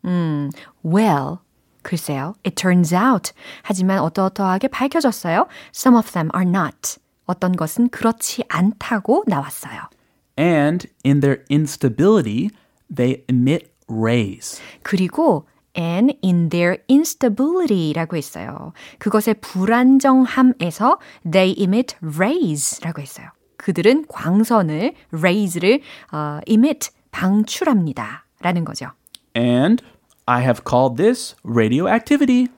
Well, 0.84 1.40
글쎄요. 1.82 2.34
It 2.44 2.54
turns 2.54 2.94
out. 2.94 3.32
하지만 3.62 3.98
어떠어떠하게 3.98 4.68
밝혀졌어요. 4.68 5.46
Some 5.74 5.96
of 5.96 6.12
them 6.12 6.30
are 6.34 6.48
not. 6.48 6.98
어떤 7.26 7.52
것은 7.52 7.88
그렇지 7.90 8.44
않다고 8.48 9.24
나왔어요. 9.26 9.90
And 10.38 10.86
in 11.04 11.20
their 11.20 11.44
instability, 11.50 12.50
they 12.94 13.24
emit 13.28 13.72
rays. 13.90 14.60
그리고 14.82 15.46
and 15.76 16.14
in 16.24 16.48
their 16.48 16.78
instability라고 16.90 18.16
했어요. 18.16 18.72
그것의 18.98 19.36
불안정함에서 19.40 20.98
they 21.30 21.54
emit 21.58 21.96
rays라고 22.02 23.00
했어요. 23.00 23.28
그들은 23.56 24.06
광선을 24.08 24.94
rays를 25.12 25.80
어, 26.12 26.40
emit 26.46 26.90
방출합니다. 27.10 28.24
라는 28.40 28.64
거죠. 28.64 28.90
And 29.36 29.82
I 30.26 30.42
have 30.42 30.62
called 30.68 30.96
this 30.96 31.34
radioactivity. 31.44 32.48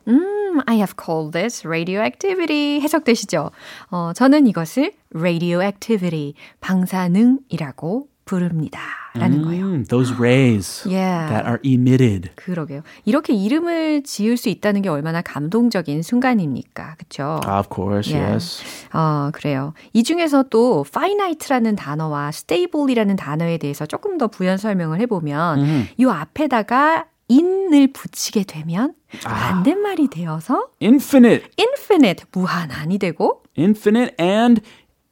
I 0.66 0.76
have 0.76 0.94
called 0.96 1.32
this 1.32 1.66
radioactivity. 1.66 2.80
해석되시죠? 2.80 3.50
어, 3.90 4.12
저는 4.14 4.46
이것을 4.46 4.92
radioactivity, 5.14 6.34
방사능이라고 6.60 8.08
부릅니다. 8.30 8.78
라는 9.14 9.42
거예요. 9.42 9.64
Mm, 9.66 9.84
those 9.88 10.14
rays 10.16 10.82
Yeah. 10.86 11.26
that 11.34 11.44
are 11.44 11.58
emitted. 11.64 12.30
그러게요. 12.36 12.82
이렇게 13.04 13.32
이름을 13.34 14.04
지을 14.04 14.36
수 14.36 14.48
있다는 14.48 14.82
게 14.82 14.88
얼마나 14.88 15.20
감동적인 15.20 16.02
순간입니까? 16.02 16.94
그쵸? 16.96 17.40
Of 17.44 17.68
course, 17.74 18.12
Yeah. 18.14 18.34
yes. 18.34 18.62
어, 18.92 19.30
그래요. 19.32 19.74
이 19.92 20.04
중에서 20.04 20.44
또 20.44 20.84
finite라는 20.86 21.74
단어와 21.74 22.28
stable이라는 22.28 23.16
단어에 23.16 23.58
대해서 23.58 23.84
조금 23.84 24.16
더 24.16 24.28
부연 24.28 24.58
설명을 24.58 25.00
해보면 25.00 25.88
이 25.98 26.04
앞에다가 26.06 27.06
in을 27.28 27.88
붙이게 27.92 28.44
되면 28.44 28.94
반대말이 29.24 30.06
되어서 30.08 30.68
Infinite. 30.80 31.46
infinite, 31.58 32.24
무한한이 32.32 32.98
되고 32.98 33.42
Infinite 33.58 34.14
and 34.24 34.62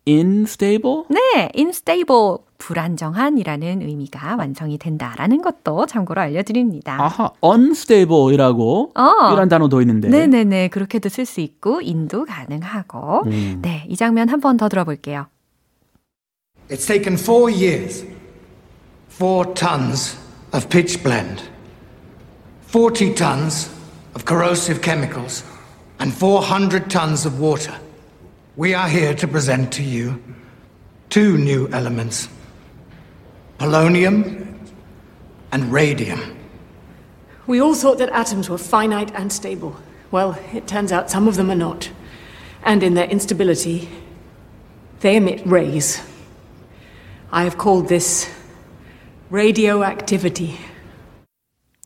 unstable. 0.08 1.04
네, 1.10 1.50
unstable, 1.56 2.38
불안정한이라는 2.58 3.82
의미가 3.82 4.36
완성이 4.36 4.78
된다라는 4.78 5.42
것도 5.42 5.86
참고로 5.86 6.20
알려드립니다. 6.20 6.96
아하, 7.00 7.30
unstable이라고 7.42 8.92
어. 8.96 9.32
이런 9.32 9.48
단어도 9.48 9.80
있는데. 9.82 10.08
네네네, 10.08 10.68
그렇게도 10.68 11.08
쓸 11.08 11.24
수 11.26 11.40
있고 11.40 11.80
인도 11.80 12.24
가능하고 12.24 13.24
네, 13.62 13.84
이 13.88 13.96
장면 13.96 14.28
한 14.28 14.40
번 14.40 14.56
더 14.56 14.68
들어볼게요. 14.68 15.26
It's 16.70 16.86
taken 16.86 17.14
four 17.16 17.50
years, 17.50 18.04
four 19.10 19.54
tons 19.54 20.16
of 20.52 20.68
pitch 20.68 21.02
blend, 21.02 21.42
40 22.72 23.14
tons 23.14 23.70
of 24.14 24.24
corrosive 24.26 24.80
chemicals, 24.82 25.44
and 26.00 26.12
400 26.12 26.88
tons 26.90 27.26
of 27.26 27.40
water. 27.40 27.74
We 28.58 28.74
are 28.74 28.88
here 28.88 29.14
to 29.14 29.28
present 29.28 29.72
to 29.74 29.84
you 29.84 30.20
two 31.10 31.38
new 31.38 31.68
elements 31.68 32.28
polonium 33.60 34.58
and 35.52 35.72
radium. 35.72 36.36
We 37.46 37.60
all 37.60 37.76
thought 37.76 37.98
that 37.98 38.08
atoms 38.08 38.50
were 38.50 38.58
finite 38.58 39.14
and 39.14 39.32
stable. 39.32 39.76
Well, 40.10 40.36
it 40.52 40.66
turns 40.66 40.90
out 40.90 41.08
some 41.08 41.28
of 41.28 41.36
them 41.36 41.52
are 41.52 41.54
not. 41.54 41.88
And 42.64 42.82
in 42.82 42.94
their 42.94 43.08
instability, 43.08 43.88
they 45.02 45.18
emit 45.18 45.46
rays. 45.46 46.02
I 47.30 47.44
have 47.44 47.58
called 47.58 47.88
this 47.88 48.28
radioactivity. 49.30 50.58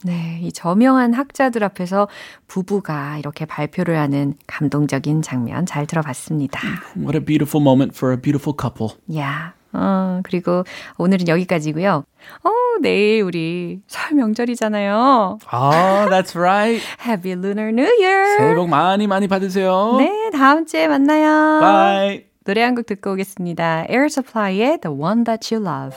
네, 0.05 0.38
이 0.43 0.53
저명한 0.53 1.15
학자들 1.15 1.62
앞에서 1.65 2.09
부부가 2.49 3.19
이렇게 3.19 3.45
발표를 3.45 3.99
하는 3.99 4.35
감동적인 4.47 5.23
장면 5.23 5.65
잘 5.65 5.87
들어봤습니다. 5.87 6.61
What 6.97 7.17
a 7.17 7.25
beautiful 7.25 7.62
moment 7.62 7.97
for 7.97 8.12
a 8.15 8.21
beautiful 8.21 8.57
couple. 8.61 8.97
야, 9.17 9.55
어, 9.73 10.21
그리고 10.25 10.65
오늘은 10.99 11.29
여기까지고요. 11.29 12.05
어, 12.45 12.51
내일 12.81 13.23
우리 13.23 13.81
설 13.87 14.17
명절이잖아요. 14.17 15.38
Oh, 15.53 16.11
that's 16.11 16.35
right. 16.37 16.83
Happy 17.07 17.33
Lunar 17.33 17.69
New 17.69 17.87
Year. 18.05 18.37
새해 18.38 18.55
복 18.57 18.69
많이 18.69 19.07
많이 19.07 19.29
받으세요. 19.29 19.97
네, 19.99 20.31
다음 20.33 20.67
주에 20.67 20.88
만나요. 20.88 21.61
Bye. 21.61 22.27
노래 22.45 22.62
한 22.62 22.75
곡 22.75 22.87
듣고 22.87 23.12
오겠습니다. 23.12 23.87
Air 23.88 24.07
Supply의 24.07 24.81
The 24.83 24.97
One 24.99 25.23
That 25.23 25.55
You 25.55 25.65
Love. 25.65 25.97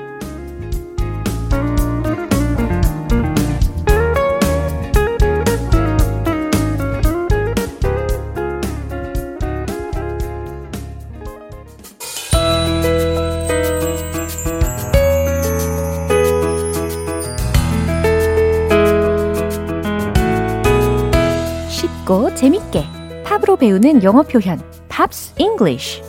재밌게 22.41 22.83
팝으로 23.23 23.55
배우는 23.55 24.01
영어 24.01 24.23
표현 24.23 24.59
Pops 24.89 25.35
English 25.37 26.01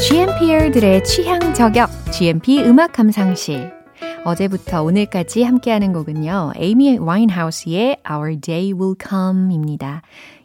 GMPer들의 0.00 1.02
취향 1.02 1.52
저격 1.52 1.90
GMP 2.12 2.62
음악 2.62 2.92
감상실 2.92 3.72
어제부터 4.26 4.82
오늘까지 4.82 5.44
함께하는 5.44 5.92
곡은요. 5.92 6.52
에이미 6.56 6.98
와인하우스의 6.98 7.98
Our 8.10 8.40
Day 8.40 8.72
Will 8.72 8.94
Come입니다. 9.00 10.02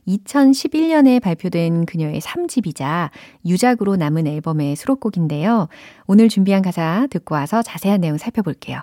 2011년에 0.08 1.22
발표된 1.22 1.86
그녀의 1.86 2.22
3집이자 2.22 3.10
유작으로 3.46 3.96
남은 3.96 4.28
앨범의 4.28 4.76
수록곡인데요. 4.76 5.68
오늘 6.08 6.30
준비한 6.30 6.62
가사 6.62 7.08
듣고 7.10 7.36
와서 7.36 7.62
자세한 7.62 8.02
내용 8.02 8.18
살펴볼게요. 8.18 8.82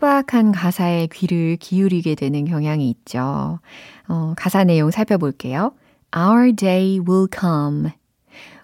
또박또박한 0.00 0.52
가사에 0.52 1.06
귀를 1.12 1.56
기울이게 1.56 2.14
되는 2.16 2.44
경향이 2.44 2.90
있죠. 2.90 3.60
어, 4.08 4.34
가사 4.36 4.64
내용 4.64 4.90
살펴볼게요. 4.90 5.72
Our 6.16 6.54
day 6.56 6.98
will 6.98 7.28
come. 7.32 7.90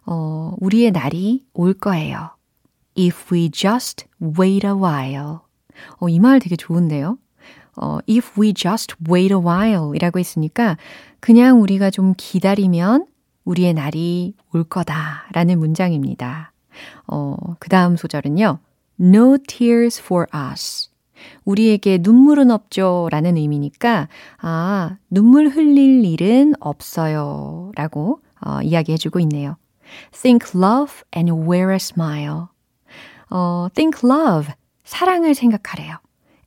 어, 0.07 0.55
우리의 0.59 0.91
날이 0.91 1.45
올 1.53 1.75
거예요. 1.75 2.31
If 2.99 3.33
we 3.33 3.51
just 3.51 4.07
wait 4.21 4.67
a 4.67 4.73
while. 4.73 5.39
어, 6.01 6.09
이 6.09 6.19
말 6.19 6.41
되게 6.41 6.57
좋은데요? 6.57 7.19
어, 7.77 7.99
if 8.09 8.41
we 8.41 8.53
just 8.55 8.97
wait 9.09 9.33
a 9.33 9.39
while 9.39 9.95
이라고 9.95 10.19
했으니까 10.19 10.77
그냥 11.21 11.61
우리가 11.61 11.91
좀 11.91 12.15
기다리면 12.17 13.07
우리의 13.45 13.75
날이 13.75 14.35
올 14.53 14.65
거다 14.65 15.29
라는 15.33 15.59
문장입니다. 15.59 16.53
어, 17.07 17.37
그 17.59 17.69
다음 17.69 17.97
소절은요. 17.97 18.59
No 18.99 19.37
tears 19.47 20.01
for 20.01 20.27
us. 20.35 20.89
우리에게 21.45 21.99
눈물은 22.01 22.51
없죠 22.51 23.09
라는 23.11 23.37
의미니까, 23.37 24.09
아, 24.39 24.97
눈물 25.11 25.49
흘릴 25.49 26.05
일은 26.05 26.55
없어요 26.61 27.73
라고 27.75 28.21
어, 28.45 28.61
이야기해주고 28.63 29.21
있네요. 29.21 29.57
Think 30.13 30.51
love 30.55 31.03
and 31.17 31.33
wear 31.33 31.71
a 31.71 31.77
smile. 31.77 32.47
어, 33.31 33.69
think 33.75 34.01
love. 34.05 34.53
사랑을 34.85 35.35
생각하래요. 35.35 35.97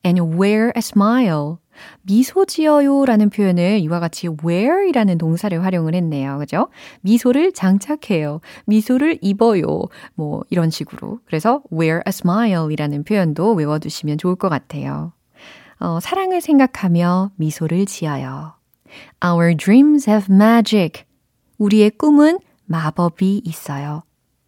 And 0.06 0.22
wear 0.22 0.72
a 0.76 0.80
smile. 0.80 1.58
미소 2.02 2.46
지어요 2.46 3.06
라는 3.06 3.30
표현을 3.30 3.80
이와 3.80 4.00
같이 4.00 4.28
wear이라는 4.28 5.18
동사를 5.18 5.64
활용을 5.64 5.96
했네요. 5.96 6.38
그죠? 6.40 6.70
미소를 7.02 7.54
장착해요. 7.54 8.42
미소를 8.66 9.20
입어요. 9.22 9.66
뭐 10.16 10.44
이런 10.50 10.70
식으로. 10.70 11.20
그래서 11.26 11.62
wear 11.72 11.98
a 12.06 12.10
smile 12.10 12.72
이라는 12.72 13.04
표현도 13.04 13.54
외워 13.54 13.80
두시면 13.80 14.18
좋을 14.18 14.36
것 14.36 14.50
같아요. 14.50 15.14
어, 15.80 16.00
사랑을 16.00 16.42
생각하며 16.42 17.32
미소를 17.36 17.86
지어요. 17.86 18.54
Our 19.24 19.56
dreams 19.56 20.10
have 20.10 20.34
magic. 20.34 21.04
우리의 21.58 21.92
꿈은 21.92 22.40
마법이 22.66 23.42
있어요. 23.46 24.04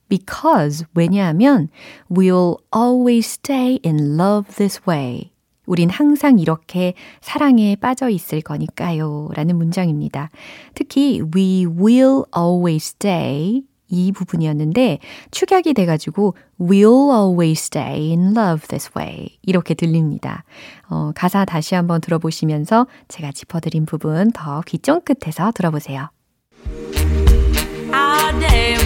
Because 0.09 0.85
왜냐하면 0.93 1.69
we'll 2.09 2.57
always 2.75 3.25
stay 3.25 3.79
in 3.85 4.17
love 4.19 4.55
this 4.55 4.81
way. 4.87 5.31
우린 5.71 5.89
항상 5.89 6.37
이렇게 6.37 6.95
사랑에 7.21 7.77
빠져 7.77 8.09
있을 8.09 8.41
거니까요. 8.41 9.29
라는 9.33 9.55
문장입니다. 9.55 10.29
특히 10.75 11.21
we 11.33 11.65
will 11.65 12.23
always 12.37 12.95
stay 12.97 13.63
이 13.87 14.11
부분이었는데 14.11 14.99
축약이 15.31 15.73
돼가지고 15.73 16.35
we'll 16.59 17.13
always 17.15 17.61
stay 17.63 18.09
in 18.09 18.37
love 18.37 18.67
this 18.67 18.91
way 18.97 19.29
이렇게 19.43 19.73
들립니다. 19.73 20.43
어, 20.89 21.13
가사 21.15 21.45
다시 21.45 21.75
한번 21.75 22.01
들어보시면서 22.01 22.87
제가 23.07 23.31
짚어드린 23.31 23.85
부분 23.85 24.31
더 24.31 24.61
귀 24.65 24.77
쫑긋해서 24.77 25.53
들어보세요. 25.53 26.09
Day 28.39 28.80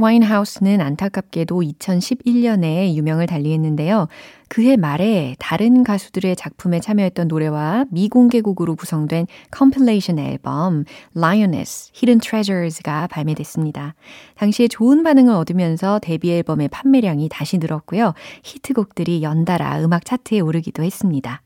와인하우스는 0.00 0.80
안타깝게도 0.80 1.60
2011년에 1.60 2.94
유명을 2.94 3.26
달리했는데요. 3.26 4.08
그해 4.48 4.76
말에 4.76 5.36
다른 5.38 5.84
가수들의 5.84 6.34
작품에 6.34 6.80
참여했던 6.80 7.28
노래와 7.28 7.84
미공개곡으로 7.90 8.74
구성된 8.74 9.26
compilation 9.52 10.18
앨범 10.18 10.84
Lioness 11.16 11.92
Hidden 11.94 12.18
Treasures가 12.20 13.06
발매됐습니다. 13.06 13.94
당시에 14.34 14.66
좋은 14.68 15.02
반응을 15.02 15.32
얻으면서 15.34 16.00
데뷔 16.00 16.32
앨범의 16.32 16.68
판매량이 16.68 17.28
다시 17.28 17.58
늘었고요. 17.58 18.14
히트곡들이 18.42 19.22
연달아 19.22 19.82
음악 19.84 20.04
차트에 20.04 20.40
오르기도 20.40 20.82
했습니다. 20.82 21.42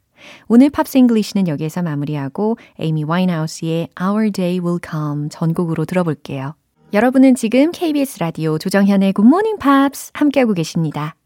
오늘 0.49 0.71
Pops 0.71 0.97
English는 0.97 1.49
여기에서 1.49 1.83
마무리하고 1.83 2.57
에이미 2.79 3.05
와인하우스의 3.05 3.89
Our 4.01 4.31
Day 4.31 4.61
Will 4.61 4.79
Come 4.83 5.29
전곡으로 5.29 5.85
들어볼게요. 5.85 6.55
여러분은 6.95 7.35
지금 7.35 7.71
KBS 7.73 8.21
라디오 8.21 8.57
조정현의 8.57 9.13
굿모닝 9.19 9.59
팝스 9.61 10.13
함께하고 10.15 10.55
계십니다. 10.55 11.17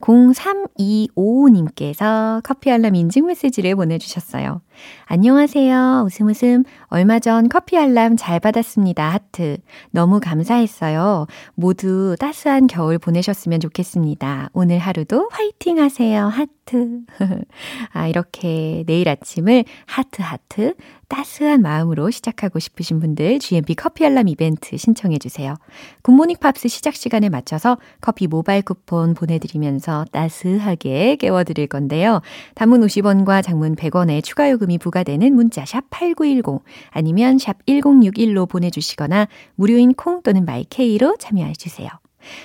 0325님께서 0.00 2.40
커피 2.44 2.70
알람 2.70 2.94
인증 2.94 3.26
메시지를 3.26 3.74
보내주셨어요. 3.74 4.62
안녕하세요. 5.06 6.04
웃음 6.06 6.28
웃음. 6.28 6.64
얼마 6.86 7.18
전 7.18 7.48
커피 7.48 7.76
알람 7.76 8.16
잘 8.16 8.40
받았습니다. 8.40 9.08
하트. 9.10 9.58
너무 9.90 10.20
감사했어요. 10.20 11.26
모두 11.54 12.16
따스한 12.18 12.66
겨울 12.66 12.98
보내셨으면 12.98 13.60
좋겠습니다. 13.60 14.50
오늘 14.52 14.78
하루도 14.78 15.28
화이팅 15.32 15.78
하세요. 15.78 16.26
하트. 16.26 17.00
아, 17.92 18.08
이렇게 18.08 18.82
내일 18.86 19.08
아침을 19.08 19.64
하트 19.86 20.22
하트 20.22 20.74
따스한 21.08 21.62
마음으로 21.62 22.10
시작하고 22.10 22.58
싶으신 22.58 22.98
분들 23.00 23.38
GMP 23.38 23.74
커피 23.74 24.04
알람 24.04 24.28
이벤트 24.28 24.76
신청해 24.76 25.18
주세요. 25.18 25.54
굿모닝 26.02 26.36
팝스 26.40 26.68
시작 26.68 26.94
시간에 26.96 27.28
맞춰서 27.28 27.78
커피 28.00 28.26
모바일 28.26 28.62
쿠폰 28.62 29.14
보내드리면서 29.14 30.06
따스하게 30.10 31.16
깨워드릴 31.16 31.68
건데요. 31.68 32.20
단문 32.54 32.80
50원과 32.80 33.42
장문 33.42 33.76
100원의 33.76 34.24
추가 34.24 34.50
요금 34.50 34.65
이 34.70 34.78
부과되는 34.78 35.34
문자 35.34 35.64
샵 35.64 35.84
8910 35.90 36.62
아니면 36.90 37.38
샵 37.38 37.64
1061로 37.66 38.48
보내주시거나 38.48 39.28
무료인 39.54 39.94
콩 39.94 40.22
또는 40.22 40.44
마이케이로 40.44 41.16
참여해 41.18 41.54
주세요. 41.54 41.88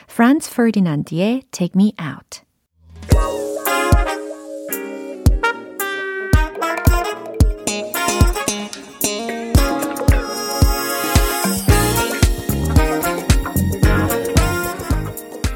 프란츠 0.07 0.53
퍼디난드의 0.53 1.43
Take 1.51 1.71
Me 1.75 1.93
Out. 2.01 2.41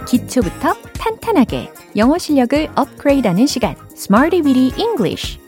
기초부터 0.07 0.73
탄탄하게 0.93 1.71
영어 1.97 2.17
실력을 2.17 2.69
업그레이드하는 2.75 3.45
시간. 3.47 3.75
Smarty 3.95 4.41
Weedy 4.41 4.71
English 4.77 5.39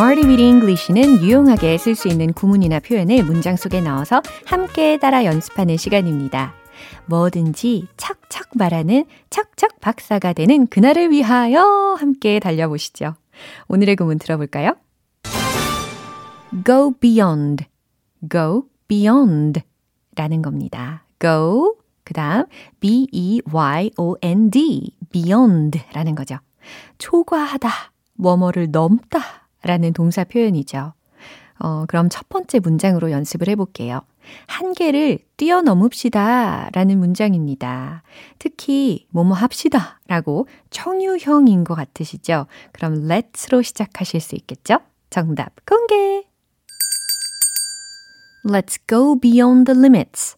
Smarty 0.00 0.26
Weedy 0.26 0.48
English는 0.48 1.20
유용하게 1.20 1.76
쓸 1.76 1.94
수 1.94 2.08
있는 2.08 2.32
구문이나 2.32 2.80
표현을 2.80 3.22
문장 3.22 3.56
속에 3.56 3.82
넣어서 3.82 4.22
함께 4.46 4.98
따라 4.98 5.26
연습하는 5.26 5.76
시간입니다. 5.76 6.54
뭐든지 7.04 7.86
척척 7.98 8.48
말하는 8.54 9.04
척척 9.28 9.78
박사가 9.80 10.32
되는 10.32 10.66
그날을 10.68 11.10
위하여 11.10 11.96
함께 11.98 12.40
달려보시죠. 12.40 13.14
오늘의 13.68 13.96
구문 13.96 14.18
들어볼까요? 14.18 14.74
go 16.64 16.94
beyond, 16.98 17.66
go 18.32 18.64
beyond 18.88 19.60
라는 20.16 20.40
겁니다. 20.40 21.04
go, 21.20 21.76
그 22.04 22.14
다음 22.14 22.46
b-e-y-o-n-d, 22.80 23.36
beyond 25.12 25.78
라는 25.92 26.14
거죠. 26.14 26.38
초과하다, 26.96 27.68
뭐뭐를 28.14 28.70
넘다 28.70 29.40
라는 29.62 29.92
동사 29.92 30.24
표현이죠. 30.24 30.92
어, 31.58 31.84
그럼 31.86 32.08
첫 32.08 32.28
번째 32.28 32.58
문장으로 32.58 33.10
연습을 33.10 33.48
해볼게요. 33.48 34.00
한계를 34.46 35.18
뛰어넘읍시다 35.36 36.70
라는 36.72 36.98
문장입니다. 36.98 38.02
특히 38.38 39.06
뭐뭐 39.10 39.32
합시다 39.32 40.00
라고 40.06 40.46
청유형인 40.70 41.64
것 41.64 41.74
같으시죠? 41.74 42.46
그럼 42.72 43.06
let's로 43.06 43.62
시작하실 43.62 44.20
수 44.20 44.34
있겠죠? 44.36 44.78
정답 45.10 45.52
공개! 45.66 46.24
Let's 48.46 48.78
go 48.88 49.18
beyond 49.18 49.70
the 49.70 49.78
limits. 49.78 50.36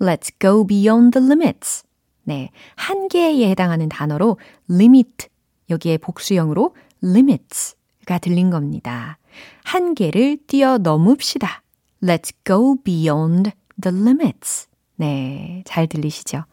Let's 0.00 0.30
go 0.40 0.64
beyond 0.64 1.18
the 1.18 1.26
limits. 1.26 1.84
네. 2.22 2.50
한계에 2.76 3.50
해당하는 3.50 3.88
단어로 3.88 4.38
limit. 4.70 5.28
여기에 5.70 5.98
복수형으로 5.98 6.74
limits 7.02 7.74
가 8.04 8.18
들린 8.18 8.50
겁니다. 8.50 9.18
한계를 9.64 10.38
뛰어넘읍시다. 10.46 11.62
Let's 12.02 12.32
go 12.44 12.76
beyond 12.82 13.52
the 13.80 13.96
limits. 13.96 14.68
네, 14.96 15.62
잘 15.66 15.88
들리시죠? 15.88 16.44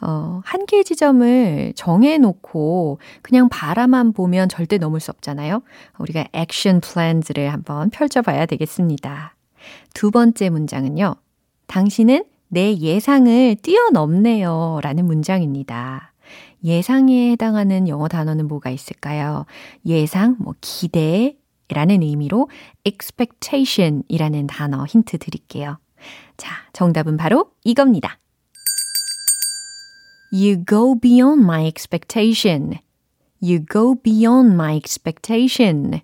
어, 0.00 0.40
한계 0.44 0.82
지점을 0.82 1.72
정해놓고 1.76 2.98
그냥 3.22 3.48
바라만 3.50 4.12
보면 4.12 4.48
절대 4.48 4.78
넘을 4.78 5.00
수 5.00 5.10
없잖아요. 5.10 5.62
우리가 5.98 6.26
액션 6.32 6.80
플랜즈를 6.80 7.52
한번 7.52 7.90
펼쳐봐야 7.90 8.46
되겠습니다. 8.46 9.34
두 9.92 10.10
번째 10.10 10.48
문장은요. 10.48 11.16
당신은 11.66 12.24
내 12.48 12.74
예상을 12.74 13.56
뛰어넘네요. 13.62 14.80
라는 14.82 15.04
문장입니다. 15.04 16.09
예상에 16.62 17.30
해당하는 17.32 17.88
영어 17.88 18.08
단어는 18.08 18.48
뭐가 18.48 18.70
있을까요? 18.70 19.46
예상, 19.86 20.36
뭐, 20.38 20.54
기대, 20.60 21.36
라는 21.72 22.02
의미로 22.02 22.48
expectation 22.84 24.02
이라는 24.08 24.46
단어 24.48 24.84
힌트 24.84 25.18
드릴게요. 25.18 25.78
자, 26.36 26.50
정답은 26.72 27.16
바로 27.16 27.52
이겁니다. 27.64 28.18
You 30.32 30.64
go 30.68 30.98
beyond 30.98 31.42
my 31.42 31.66
expectation. 31.66 32.74
You 33.42 33.64
go 33.70 33.94
beyond 33.94 34.54
my 34.54 34.76
expectation. 34.76 36.00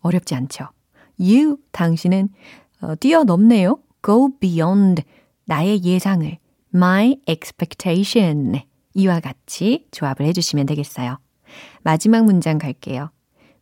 어렵지 0.00 0.34
않죠? 0.34 0.68
You, 1.18 1.58
당신은 1.72 2.28
어, 2.80 2.94
뛰어넘네요. 2.96 3.78
Go 4.04 4.36
beyond 4.38 5.02
나의 5.46 5.82
예상을 5.84 6.38
my 6.74 7.16
expectation 7.26 8.60
이와 8.94 9.20
같이 9.20 9.86
조합을 9.90 10.26
해주시면 10.26 10.66
되겠어요. 10.66 11.18
마지막 11.82 12.24
문장 12.24 12.58
갈게요. 12.58 13.10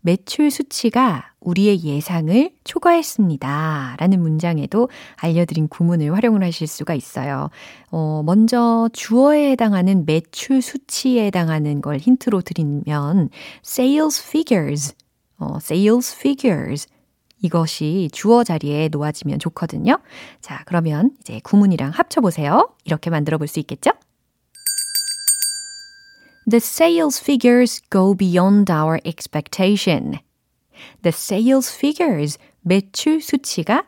매출 0.05 0.51
수치가 0.51 1.33
우리의 1.41 1.85
예상을 1.85 2.51
초과했습니다. 2.65 3.97
라는 3.99 4.21
문장에도 4.21 4.89
알려드린 5.17 5.69
구문을 5.69 6.13
활용을 6.15 6.43
하실 6.43 6.67
수가 6.67 6.95
있어요. 6.95 7.51
어, 7.91 8.23
먼저 8.25 8.89
주어에 8.93 9.53
해당하는 9.53 10.05
매출 10.05 10.61
수치에 10.61 11.27
해당하는 11.27 11.81
걸 11.81 11.99
힌트로 11.99 12.43
드리면 12.43 13.31
sales 13.65 14.23
figures, 14.27 14.95
어, 15.39 15.57
sales 15.61 16.17
figures 16.17 16.89
이것이 17.41 18.09
주어 18.13 18.43
자리에 18.45 18.89
놓아지면 18.91 19.39
좋거든요. 19.39 19.99
자, 20.41 20.63
그러면 20.67 21.11
이제 21.21 21.41
구문이랑 21.45 21.91
합쳐보세요. 21.91 22.71
이렇게 22.85 23.11
만들어 23.11 23.39
볼 23.39 23.47
수 23.49 23.61
있겠죠? 23.61 23.93
The 26.53 26.61
sales 26.61 27.19
figures 27.19 27.81
go 27.89 28.13
beyond 28.13 28.71
our 28.71 29.01
expectation. 29.07 30.19
The 31.01 31.09
sales 31.09 31.75
figures, 31.75 32.37
매출 32.61 33.23
수치가 33.23 33.87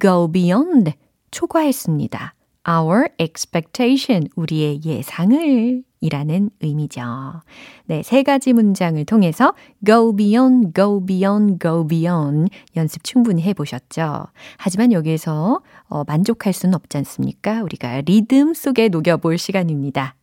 go 0.00 0.26
beyond, 0.26 0.94
초과했습니다. 1.30 2.32
Our 2.66 3.10
expectation, 3.20 4.28
우리의 4.34 4.80
예상을 4.82 5.82
이라는 6.00 6.48
의미죠. 6.62 7.02
네, 7.84 8.02
세 8.02 8.22
가지 8.22 8.54
문장을 8.54 9.04
통해서 9.04 9.52
go 9.84 10.16
beyond, 10.16 10.72
go 10.74 11.04
beyond, 11.04 11.58
go 11.60 11.86
beyond 11.86 12.50
연습 12.76 13.04
충분히 13.04 13.42
해보셨죠? 13.42 14.28
하지만 14.56 14.92
여기에서 14.92 15.60
어, 15.90 16.04
만족할 16.04 16.54
수는 16.54 16.74
없지 16.76 16.96
않습니까? 16.96 17.62
우리가 17.62 18.00
리듬 18.00 18.54
속에 18.54 18.88
녹여볼 18.88 19.36
시간입니다. 19.36 20.14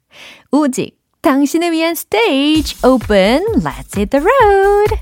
오직 0.51 1.02
당신을 1.22 1.72
위한 1.72 1.92
stage 1.92 2.76
open. 2.82 3.44
Let's 3.56 3.96
hit 3.96 4.10
the 4.10 4.24
road. 4.24 4.96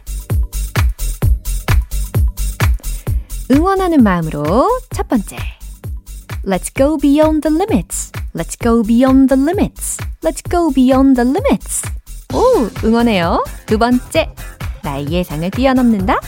응원하는 3.50 4.02
마음으로 4.02 4.80
첫 4.94 5.08
번째. 5.08 5.36
Let's 6.44 6.74
go 6.74 6.96
beyond 6.96 7.42
the 7.42 7.54
limits. 7.54 8.12
Let's 8.34 8.56
go 8.60 8.82
beyond 8.82 9.28
the 9.28 9.40
limits. 9.40 9.98
Let's 10.22 10.42
go 10.48 10.70
beyond 10.72 11.16
the 11.16 11.28
limits. 11.28 11.82
오, 12.34 12.68
응원해요. 12.84 13.44
두 13.66 13.78
번째. 13.78 14.28
나의 14.82 15.10
예상을 15.10 15.50
뛰어넘는다. 15.50 16.20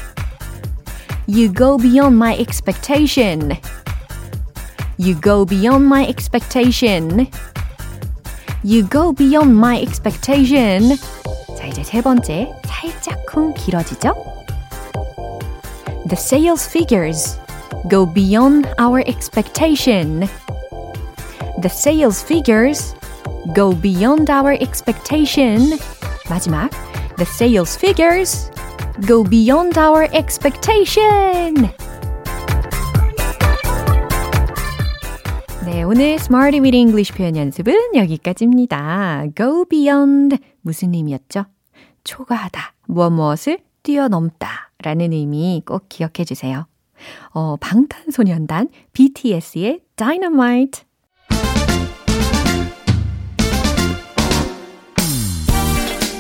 You 1.29 1.53
go 1.53 1.77
beyond 1.77 2.17
my 2.17 2.35
expectation. 2.35 3.53
You 4.99 5.21
go 5.21 5.45
beyond 5.45 5.87
my 5.87 6.05
expectation. 6.05 7.29
You 8.65 8.89
go 8.89 9.13
beyond 9.13 9.57
my 9.57 9.81
expectation. 9.81 10.97
자, 11.57 11.67
이제 11.67 11.83
세 11.83 12.01
번째. 12.03 12.53
살짝쿵 12.67 13.55
길어지죠? 13.55 14.15
The 16.09 16.17
sales 16.17 16.67
figures 16.67 17.39
go 17.89 18.07
beyond 18.07 18.69
our 18.79 19.01
expectation. 19.07 20.29
The 21.61 21.69
sales 21.69 22.23
figures 22.23 22.95
go 23.55 23.75
beyond 23.75 24.31
our 24.31 24.55
expectation. 24.61 25.79
마지막. 26.29 26.71
The 27.17 27.27
sales 27.27 27.77
figures 27.77 28.51
go 29.07 29.23
beyond 29.23 29.77
our 29.79 30.09
expectation. 30.13 31.69
오늘 35.96 36.14
Smarty 36.14 36.60
with 36.60 36.76
English 36.76 37.14
표현 37.14 37.38
연습은 37.38 37.76
여기까지입니다. 37.94 39.26
Go 39.38 39.64
beyond 39.66 40.40
무슨 40.62 40.92
의미였죠? 40.96 41.46
초과하다, 42.04 42.74
무엇 42.88 43.12
무엇을 43.12 43.60
뛰어넘다 43.84 44.72
라는 44.80 45.14
의미 45.14 45.62
꼭 45.64 45.86
기억해 45.90 46.26
주세요. 46.26 46.66
어, 47.30 47.58
방탄소년단 47.58 48.70
BTS의 48.94 49.82
Dynamite 49.96 50.82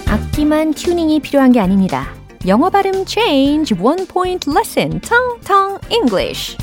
악기만 0.05 0.75
튜닝이 0.75 1.19
필요한 1.21 1.51
게 1.51 1.59
아닙니다. 1.59 2.13
영어 2.45 2.69
발음 2.69 3.05
change 3.07 3.75
one 3.81 4.05
point 4.05 4.47
lesson 4.51 5.01
Tong 5.01 5.41
Tong 5.43 5.79
English 5.91 6.57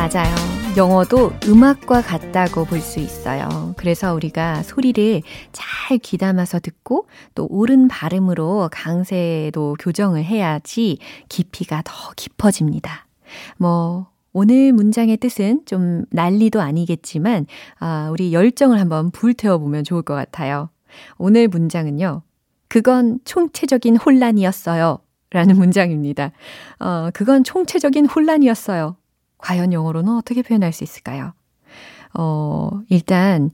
맞아요. 0.00 0.34
영어도 0.78 1.30
음악과 1.46 2.00
같다고 2.00 2.64
볼 2.64 2.80
수 2.80 3.00
있어요. 3.00 3.74
그래서 3.76 4.14
우리가 4.14 4.62
소리를 4.62 5.20
잘 5.52 5.98
귀담아서 5.98 6.58
듣고 6.58 7.06
또 7.34 7.46
옳은 7.50 7.88
발음으로 7.88 8.70
강세도 8.72 9.76
교정을 9.78 10.24
해야지 10.24 10.96
깊이가 11.28 11.82
더 11.84 11.92
깊어집니다. 12.16 13.06
뭐, 13.58 14.06
오늘 14.32 14.72
문장의 14.72 15.18
뜻은 15.18 15.66
좀 15.66 16.06
난리도 16.12 16.62
아니겠지만, 16.62 17.44
아, 17.78 18.08
우리 18.10 18.32
열정을 18.32 18.80
한번 18.80 19.10
불태워보면 19.10 19.84
좋을 19.84 20.00
것 20.00 20.14
같아요. 20.14 20.70
오늘 21.18 21.46
문장은요, 21.46 22.22
그건 22.68 23.18
총체적인 23.26 23.98
혼란이었어요. 23.98 25.00
라는 25.32 25.56
문장입니다. 25.56 26.32
어, 26.80 27.10
그건 27.12 27.44
총체적인 27.44 28.06
혼란이었어요. 28.06 28.96
과연 29.42 29.72
영어로는 29.72 30.14
어떻게 30.14 30.42
표현할 30.42 30.72
수 30.72 30.84
있을까요? 30.84 31.32
어, 32.14 32.70
일단 32.88 33.50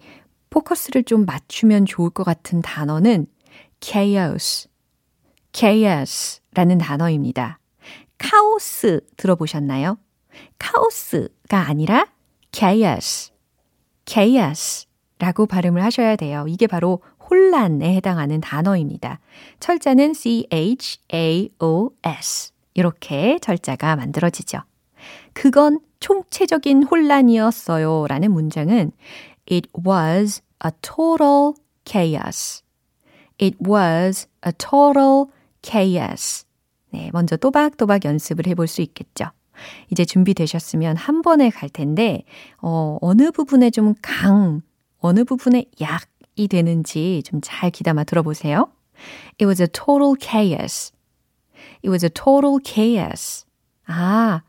포커스를 0.51 1.05
좀 1.05 1.25
맞추면 1.27 1.87
좋을 1.87 2.11
것 2.11 2.25
같은 2.25 2.63
단어는 2.63 3.27
chaos, 3.81 4.69
chaos라는 5.53 6.79
단어입니다. 6.79 7.59
카오스 8.19 9.01
들어보셨나요? 9.17 9.99
카오스가 10.59 11.69
아니라 11.69 12.07
chaos, 12.53 13.33
chaos라고 14.07 15.47
발음을 15.47 15.83
하셔야 15.83 16.17
돼요. 16.17 16.47
이게 16.49 16.67
바로 16.67 17.03
혼란에 17.29 17.95
해당하는 17.97 18.41
단어입니다. 18.41 19.21
철자는 19.61 20.15
C-H-A-O-S. 20.15 20.53
이렇게 22.75 23.39
철자가 23.41 23.97
만들어지죠. 23.97 24.61
그건 25.33 25.81
총체적인 26.01 26.85
혼란이었어요. 26.85 28.07
라는 28.09 28.33
문장은 28.33 28.93
It 29.51 29.69
was 29.87 30.43
a 30.65 30.71
total 30.83 31.55
chaos. 31.85 32.63
It 33.41 33.57
was 33.67 34.29
a 34.47 34.53
total 34.53 35.27
chaos. 35.63 36.45
네, 36.91 37.11
먼저 37.13 37.37
또박또박 37.37 38.05
연습을 38.05 38.47
해볼 38.47 38.67
수 38.67 38.81
있겠죠. 38.83 39.27
이제 39.91 40.05
준비되셨으면 40.05 40.97
한 40.97 41.23
번에 41.23 41.51
갈 41.51 41.69
텐데, 41.69 42.25
어, 42.61 42.99
어느 43.01 43.31
부분에 43.31 43.71
좀 43.71 43.95
강, 44.03 44.61
어느 44.99 45.25
부분에 45.25 45.65
약이 45.81 46.49
되는지 46.49 47.23
좀 47.25 47.41
잘 47.43 47.71
귀담아 47.71 48.05
들어보세요. 48.05 48.69
It 49.41 49.47
was 49.47 49.61
a 49.63 49.69
total 49.69 50.15
chaos. 50.19 50.93
It 51.85 51.89
was 51.91 52.05
a 52.05 52.11
total 52.11 52.59
chaos. 52.65 53.45
아, 53.87 54.43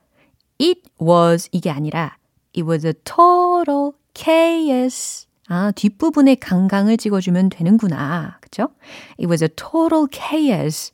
it 0.60 0.82
was 1.02 1.50
이게 1.52 1.70
아니라 1.70 2.18
it 2.56 2.64
was 2.64 2.86
a 2.86 2.94
total 3.04 3.92
chaos. 4.14 5.28
아, 5.50 5.72
뒷부분에 5.72 6.36
강강을 6.36 6.98
찍어주면 6.98 7.50
되는구나. 7.50 8.38
그죠? 8.42 8.70
It 9.18 9.28
was 9.28 9.44
a 9.44 9.50
total 9.50 10.08
chaos. 10.12 10.92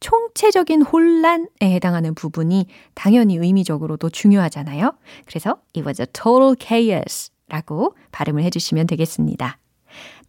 총체적인 0.00 0.82
혼란에 0.82 1.46
해당하는 1.62 2.14
부분이 2.14 2.66
당연히 2.94 3.36
의미적으로도 3.36 4.10
중요하잖아요. 4.10 4.92
그래서 5.26 5.60
it 5.76 5.80
was 5.86 6.00
a 6.00 6.06
total 6.06 6.54
chaos 6.58 7.30
라고 7.48 7.96
발음을 8.12 8.42
해주시면 8.44 8.86
되겠습니다. 8.86 9.58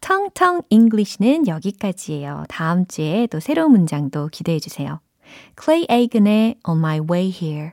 텅텅 0.00 0.62
English는 0.70 1.46
여기까지예요. 1.46 2.44
다음 2.48 2.86
주에 2.86 3.26
또 3.30 3.40
새로운 3.40 3.72
문장도 3.72 4.28
기대해 4.28 4.58
주세요. 4.58 5.00
Clay 5.62 5.86
Aiken의 5.90 6.56
On 6.66 6.78
My 6.78 7.00
Way 7.00 7.30
Here. 7.30 7.72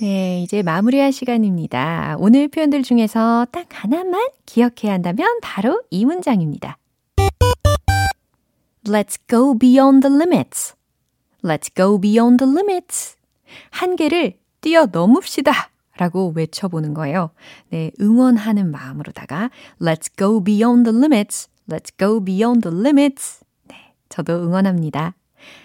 네, 0.00 0.40
이제 0.40 0.62
마무리할 0.62 1.12
시간입니다. 1.12 2.16
오늘 2.18 2.48
표현들 2.48 2.82
중에서 2.82 3.46
딱 3.52 3.66
하나만 3.70 4.30
기억해야 4.46 4.94
한다면 4.94 5.28
바로 5.42 5.82
이 5.90 6.06
문장입니다. 6.06 6.78
Let's 8.84 9.18
go 9.28 9.58
beyond 9.58 10.00
the 10.00 10.16
limits. 10.16 10.74
Let's 11.42 11.74
go 11.76 12.00
beyond 12.00 12.42
the 12.42 12.50
limits. 12.50 13.16
한계를 13.68 14.38
뛰어넘읍시다. 14.62 15.52
라고 15.98 16.32
외쳐보는 16.34 16.94
거예요. 16.94 17.28
네, 17.68 17.90
응원하는 18.00 18.70
마음으로다가 18.70 19.50
Let's 19.82 20.08
go 20.16 20.42
beyond 20.42 20.90
the 20.90 20.96
limits. 20.96 21.50
Let's 21.68 21.92
go 21.98 22.24
beyond 22.24 22.62
the 22.66 22.74
limits. 22.74 23.44
네, 23.68 23.92
저도 24.08 24.32
응원합니다. 24.44 25.14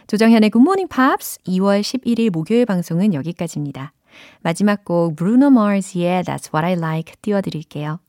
조정현의 0.08 0.52
Good 0.52 0.62
Morning 0.62 0.94
Pops 0.94 1.40
2월 1.48 1.80
11일 1.80 2.32
목요일 2.32 2.66
방송은 2.66 3.14
여기까지입니다. 3.14 3.94
마지막 4.42 4.86
곡 4.86 5.16
Bruno 5.16 5.48
Mars의 5.48 6.24
That's 6.24 6.54
What 6.54 6.66
I 6.66 6.74
Like 6.74 7.16
띄워드릴게요. 7.22 8.00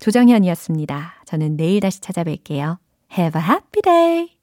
조정현이었습니다. 0.00 1.22
저는 1.24 1.56
내일 1.56 1.80
다시 1.80 2.00
찾아뵐게요. 2.00 2.78
Have 3.16 3.40
a 3.40 3.46
happy 3.46 3.82
day! 3.82 4.28